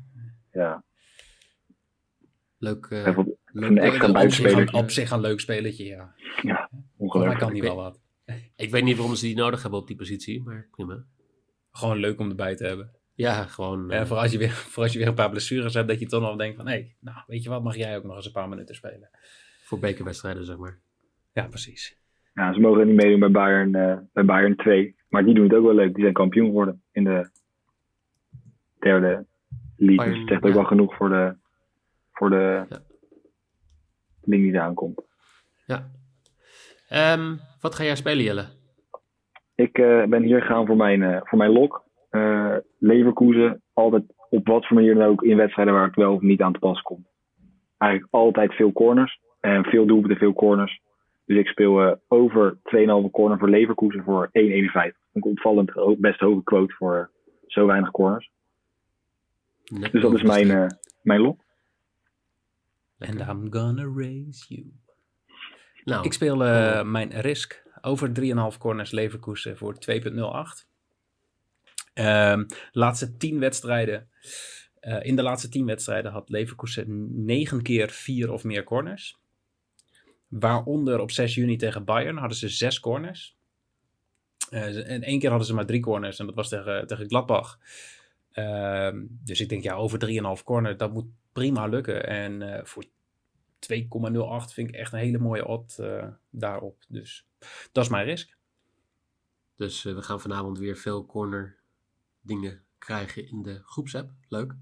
Ja. 0.51 0.83
Leuk. 2.57 2.87
Uh, 2.89 3.07
Even, 3.07 3.37
een 3.53 3.77
extra 3.77 4.11
buitenspeler. 4.11 4.73
Op 4.73 4.89
zich 4.89 5.11
een 5.11 5.19
leuk 5.19 5.39
spelletje, 5.39 5.85
ja. 5.85 6.13
Ja, 6.41 6.69
ongelooflijk. 6.97 7.39
kan 7.39 7.53
die 7.53 7.61
wel 7.61 7.75
wat. 7.75 7.99
Ik 8.55 8.71
weet 8.71 8.83
niet 8.83 8.97
waarom 8.97 9.15
ze 9.15 9.25
die 9.25 9.35
nodig 9.35 9.61
hebben 9.61 9.79
op 9.79 9.87
die 9.87 9.95
positie, 9.95 10.43
maar 10.43 10.67
prima. 10.71 11.03
Gewoon 11.71 11.97
leuk 11.97 12.19
om 12.19 12.29
erbij 12.29 12.55
te 12.55 12.65
hebben. 12.65 12.91
Ja, 13.13 13.43
gewoon. 13.43 13.89
Ja, 13.89 14.05
voor, 14.05 14.17
als 14.17 14.31
je 14.31 14.37
weer, 14.37 14.49
voor 14.49 14.83
als 14.83 14.93
je 14.93 14.99
weer 14.99 15.07
een 15.07 15.13
paar 15.13 15.29
blessures 15.29 15.73
hebt, 15.73 15.87
dat 15.87 15.99
je 15.99 16.05
toch 16.05 16.21
nog 16.21 16.35
denkt 16.35 16.55
van... 16.55 16.67
hé, 16.67 16.73
hey, 16.73 16.95
nou, 16.99 17.17
weet 17.27 17.43
je 17.43 17.49
wat, 17.49 17.63
mag 17.63 17.75
jij 17.75 17.97
ook 17.97 18.03
nog 18.03 18.15
eens 18.15 18.25
een 18.25 18.31
paar 18.31 18.49
minuten 18.49 18.75
spelen. 18.75 19.09
Voor 19.63 19.79
bekerwedstrijden, 19.79 20.45
zeg 20.45 20.57
maar. 20.57 20.79
Ja, 21.33 21.47
precies. 21.47 21.97
Ja, 22.33 22.53
ze 22.53 22.59
mogen 22.59 22.87
niet 22.87 22.95
meedoen 22.95 23.19
bij 23.19 23.31
Bayern, 23.31 23.75
uh, 23.75 23.97
bij 24.13 24.25
Bayern 24.25 24.55
2. 24.55 24.95
Maar 25.09 25.25
die 25.25 25.33
doen 25.33 25.43
het 25.43 25.53
ook 25.53 25.65
wel 25.65 25.73
leuk. 25.73 25.93
Die 25.93 26.01
zijn 26.01 26.13
kampioen 26.13 26.45
geworden 26.45 26.81
in 26.91 27.03
de 27.03 27.29
derde 28.79 29.25
league. 29.75 29.95
Bayern, 29.95 30.11
dus 30.11 30.19
het 30.19 30.29
zegt 30.29 30.43
ook 30.43 30.49
ja. 30.49 30.55
wel 30.55 30.65
genoeg 30.65 30.95
voor 30.95 31.09
de, 31.09 31.35
voor 32.17 32.29
de 32.29 32.65
ja. 32.69 32.77
ding 34.21 34.43
die 34.43 34.53
eraan 34.53 34.73
komt. 34.73 35.01
Ja. 35.65 35.89
Um, 37.15 37.39
wat 37.61 37.75
ga 37.75 37.83
jij 37.83 37.95
spelen, 37.95 38.23
Jelle? 38.23 38.45
Ik 39.55 39.77
uh, 39.77 40.03
ben 40.03 40.23
hier 40.23 40.41
gegaan 40.41 40.65
voor 40.65 40.75
mijn, 40.75 41.01
uh, 41.01 41.19
voor 41.23 41.37
mijn 41.37 41.51
lok. 41.51 41.83
Uh, 42.11 42.55
Leverkusen, 42.79 43.61
altijd 43.73 44.03
op 44.29 44.47
wat 44.47 44.65
voor 44.65 44.75
manier 44.75 44.95
dan 44.95 45.07
ook 45.07 45.23
in 45.23 45.37
wedstrijden 45.37 45.73
waar 45.73 45.87
ik 45.87 45.95
wel 45.95 46.13
of 46.13 46.21
niet 46.21 46.41
aan 46.41 46.53
te 46.53 46.59
pas 46.59 46.81
kom. 46.81 47.07
Eigenlijk 47.77 48.13
altijd 48.13 48.53
veel 48.53 48.71
corners. 48.71 49.19
En 49.39 49.63
veel 49.63 49.85
doelpunten, 49.85 50.17
veel 50.17 50.33
corners. 50.33 50.81
Dus 51.25 51.37
ik 51.37 51.47
speel 51.47 51.99
over 52.07 52.57
2,5 52.57 53.11
corner 53.11 53.37
voor 53.37 53.49
Leverkusen 53.49 54.03
voor 54.03 54.29
1,51. 54.31 54.31
Een 55.13 55.23
opvallend 55.23 55.97
best 55.97 56.19
hoge 56.19 56.43
quote 56.43 56.73
voor 56.73 57.11
zo 57.47 57.65
weinig 57.65 57.91
corners. 57.91 58.31
Net 59.65 59.91
dus 59.91 60.01
dat 60.01 60.13
is 60.13 60.23
mijn, 60.23 60.77
mijn 61.01 61.19
lok. 61.19 61.46
And 62.99 63.19
I'm 63.19 63.51
gonna 63.51 63.91
raise 63.95 64.45
you. 64.47 64.73
Nou, 65.83 66.05
ik 66.05 66.13
speel 66.13 66.45
uh, 66.45 66.83
mijn 66.83 67.21
risk 67.21 67.63
over 67.81 68.11
3,5 68.53 68.57
corners 68.57 68.91
Leverkusen 68.91 69.57
voor 69.57 69.75
2,08. 69.91 70.67
Um, 71.93 72.45
laatste 72.71 73.17
10 73.17 73.39
wedstrijden. 73.39 74.09
Uh, 74.81 75.03
in 75.03 75.15
de 75.15 75.21
laatste 75.21 75.49
10 75.49 75.65
wedstrijden 75.65 76.11
had 76.11 76.29
Leverkusen 76.29 77.25
9 77.25 77.61
keer 77.61 77.89
4 77.89 78.31
of 78.31 78.43
meer 78.43 78.63
corners. 78.63 79.17
Waaronder 80.27 80.99
op 80.99 81.11
6 81.11 81.35
juni 81.35 81.55
tegen 81.55 81.85
Bayern 81.85 82.17
hadden 82.17 82.37
ze 82.37 82.49
6 82.49 82.79
corners. 82.79 83.35
Uh, 84.49 84.89
en 84.89 85.03
één 85.03 85.19
keer 85.19 85.29
hadden 85.29 85.47
ze 85.47 85.53
maar 85.53 85.65
3 85.65 85.79
corners 85.79 86.19
en 86.19 86.25
dat 86.25 86.35
was 86.35 86.49
tegen, 86.49 86.87
tegen 86.87 87.07
Gladbach. 87.07 87.59
Uh, 88.33 88.89
dus 89.07 89.41
ik 89.41 89.49
denk 89.49 89.63
ja, 89.63 89.73
over 89.73 89.99
3,5 90.37 90.43
corner, 90.43 90.77
dat 90.77 90.93
moet 90.93 91.07
prima 91.37 91.67
lukken. 91.67 92.07
En 92.07 92.41
uh, 92.41 92.63
voor 92.63 92.85
2,08 92.85 92.89
vind 94.53 94.67
ik 94.67 94.75
echt 94.75 94.93
een 94.93 94.99
hele 94.99 95.17
mooie 95.17 95.47
odd 95.47 95.77
uh, 95.79 96.07
daarop. 96.29 96.83
Dus 96.87 97.27
dat 97.71 97.83
is 97.83 97.89
mijn 97.89 98.05
risk. 98.05 98.37
Dus 99.55 99.85
uh, 99.85 99.95
we 99.95 100.01
gaan 100.01 100.21
vanavond 100.21 100.57
weer 100.57 100.77
veel 100.77 101.05
corner 101.05 101.59
dingen 102.21 102.63
krijgen 102.77 103.27
in 103.27 103.41
de 103.41 103.61
groepsapp. 103.63 104.11
Leuk. 104.27 104.53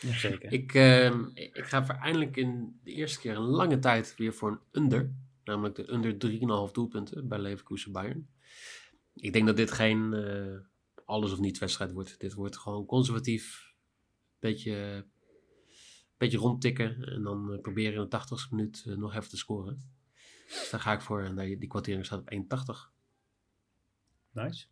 Jazeker. 0.00 0.52
Ik, 0.52 0.74
uh, 0.74 1.14
ik 1.34 1.64
ga 1.64 1.84
voor 1.84 1.94
eindelijk 1.94 2.36
in 2.36 2.80
de 2.82 2.92
eerste 2.92 3.20
keer 3.20 3.36
een 3.36 3.42
lange 3.42 3.78
tijd 3.78 4.14
weer 4.16 4.34
voor 4.34 4.50
een 4.50 4.82
under. 4.82 5.14
Namelijk 5.44 5.74
de 5.74 5.92
under 5.92 6.12
3,5 6.68 6.72
doelpunten 6.72 7.28
bij 7.28 7.38
Leverkusen 7.38 7.92
Bayern. 7.92 8.28
Ik 9.14 9.32
denk 9.32 9.46
dat 9.46 9.56
dit 9.56 9.72
geen 9.72 10.14
alles 11.04 11.32
of 11.32 11.38
niets 11.38 11.58
wedstrijd 11.58 11.92
wordt. 11.92 12.20
Dit 12.20 12.34
wordt 12.34 12.58
gewoon 12.58 12.86
conservatief. 12.86 13.74
Beetje 14.38 15.04
beetje 16.16 16.38
rondtikken 16.38 17.04
en 17.04 17.22
dan 17.22 17.52
uh, 17.52 17.60
proberen 17.60 18.02
in 18.02 18.08
de 18.08 18.18
80ste 18.18 18.50
minuut 18.50 18.84
uh, 18.86 18.96
nog 18.96 19.14
even 19.14 19.28
te 19.28 19.36
scoren. 19.36 19.94
Dus 20.46 20.68
daar 20.70 20.80
ga 20.80 20.92
ik 20.92 21.00
voor 21.00 21.22
en 21.22 21.36
die 21.36 21.66
kwartering 21.66 22.06
staat 22.06 22.20
op 22.20 22.32
1,80. 22.32 22.38
Nice. 24.32 24.66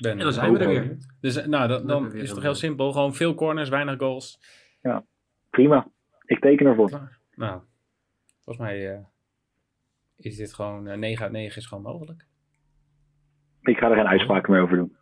Ben, 0.00 0.12
en 0.12 0.18
dan 0.18 0.32
zijn 0.32 0.52
we 0.52 0.58
er 0.58 0.68
weer. 0.68 0.98
Dus 1.20 1.46
nou, 1.46 1.68
dan, 1.68 1.86
dan 1.86 2.12
is 2.14 2.22
het 2.22 2.34
toch 2.34 2.42
heel 2.42 2.54
simpel. 2.54 2.92
Gewoon 2.92 3.14
veel 3.14 3.34
corners, 3.34 3.68
weinig 3.68 3.98
goals. 3.98 4.40
Ja, 4.82 5.04
prima. 5.50 5.90
Ik 6.24 6.40
teken 6.40 6.66
ervoor. 6.66 6.90
Nou, 6.90 7.08
nou 7.34 7.60
volgens 8.44 8.66
mij 8.66 8.94
uh, 8.94 9.04
is 10.16 10.36
dit 10.36 10.54
gewoon 10.54 10.88
uh, 10.88 10.94
9 10.94 11.22
uit 11.22 11.32
9 11.32 11.56
is 11.56 11.66
gewoon 11.66 11.82
mogelijk. 11.82 12.26
Ik 13.62 13.78
ga 13.78 13.90
er 13.90 13.96
geen 13.96 14.06
uitspraken 14.06 14.52
meer 14.52 14.62
over 14.62 14.76
doen. 14.76 14.96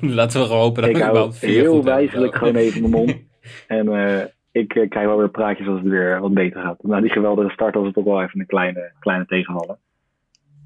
Laten 0.16 0.40
we 0.40 0.46
gewoon 0.46 0.62
hopen 0.62 0.82
dat 0.82 0.90
ik 0.90 1.02
hou 1.02 1.34
heel 1.34 1.84
wijzelijk 1.84 2.34
gewoon 2.34 2.56
even 2.56 2.80
mijn 2.80 2.92
mond. 2.92 3.16
En 3.66 3.86
uh, 3.86 4.24
ik 4.58 4.68
krijg 4.68 5.06
wel 5.06 5.18
weer 5.18 5.30
praatjes 5.30 5.66
als 5.66 5.80
het 5.80 5.88
weer 5.88 6.20
wat 6.20 6.34
beter 6.34 6.62
gaat. 6.62 6.82
Na 6.82 7.00
die 7.00 7.10
geweldige 7.10 7.50
start 7.50 7.74
was 7.74 7.86
het 7.86 7.96
ook 7.96 8.04
wel 8.04 8.22
even 8.22 8.40
een 8.40 8.46
kleine, 8.46 8.92
kleine 8.98 9.26
tegenvallen. 9.26 9.78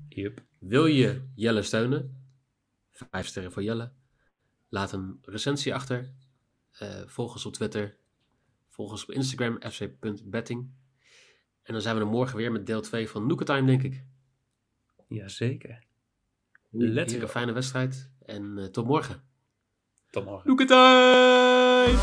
Yep. 0.09 0.41
Wil 0.59 0.87
je 0.87 1.23
Jelle 1.35 1.63
steunen? 1.63 2.17
Vijf 2.91 3.27
sterren 3.27 3.53
voor 3.53 3.63
Jelle. 3.63 3.91
Laat 4.69 4.93
een 4.93 5.19
recensie 5.23 5.75
achter. 5.75 6.11
volg 7.07 7.33
ons 7.33 7.47
op 7.47 7.53
Twitter. 7.53 7.97
Volg 8.69 8.91
ons 8.91 9.03
op 9.03 9.11
Instagram, 9.11 9.61
fc.betting. 9.61 10.71
En 11.63 11.73
dan 11.73 11.83
zijn 11.83 11.95
we 11.95 12.01
er 12.01 12.07
morgen 12.07 12.37
weer 12.37 12.53
met 12.53 12.67
deel 12.67 12.81
2 12.81 13.09
van 13.09 13.27
Nooka 13.27 13.45
Time, 13.45 13.67
denk 13.67 13.83
ik. 13.83 14.05
Jazeker. 15.09 15.85
Let's 16.71 17.13
Een 17.15 17.29
fijne 17.29 17.53
wedstrijd. 17.53 18.11
En 18.27 18.55
uh, 18.57 18.65
tot 18.65 18.87
morgen. 18.87 19.23
Tot 20.11 20.25
morgen. 20.25 20.49
Nooka 20.49 20.65
Time! 20.65 22.01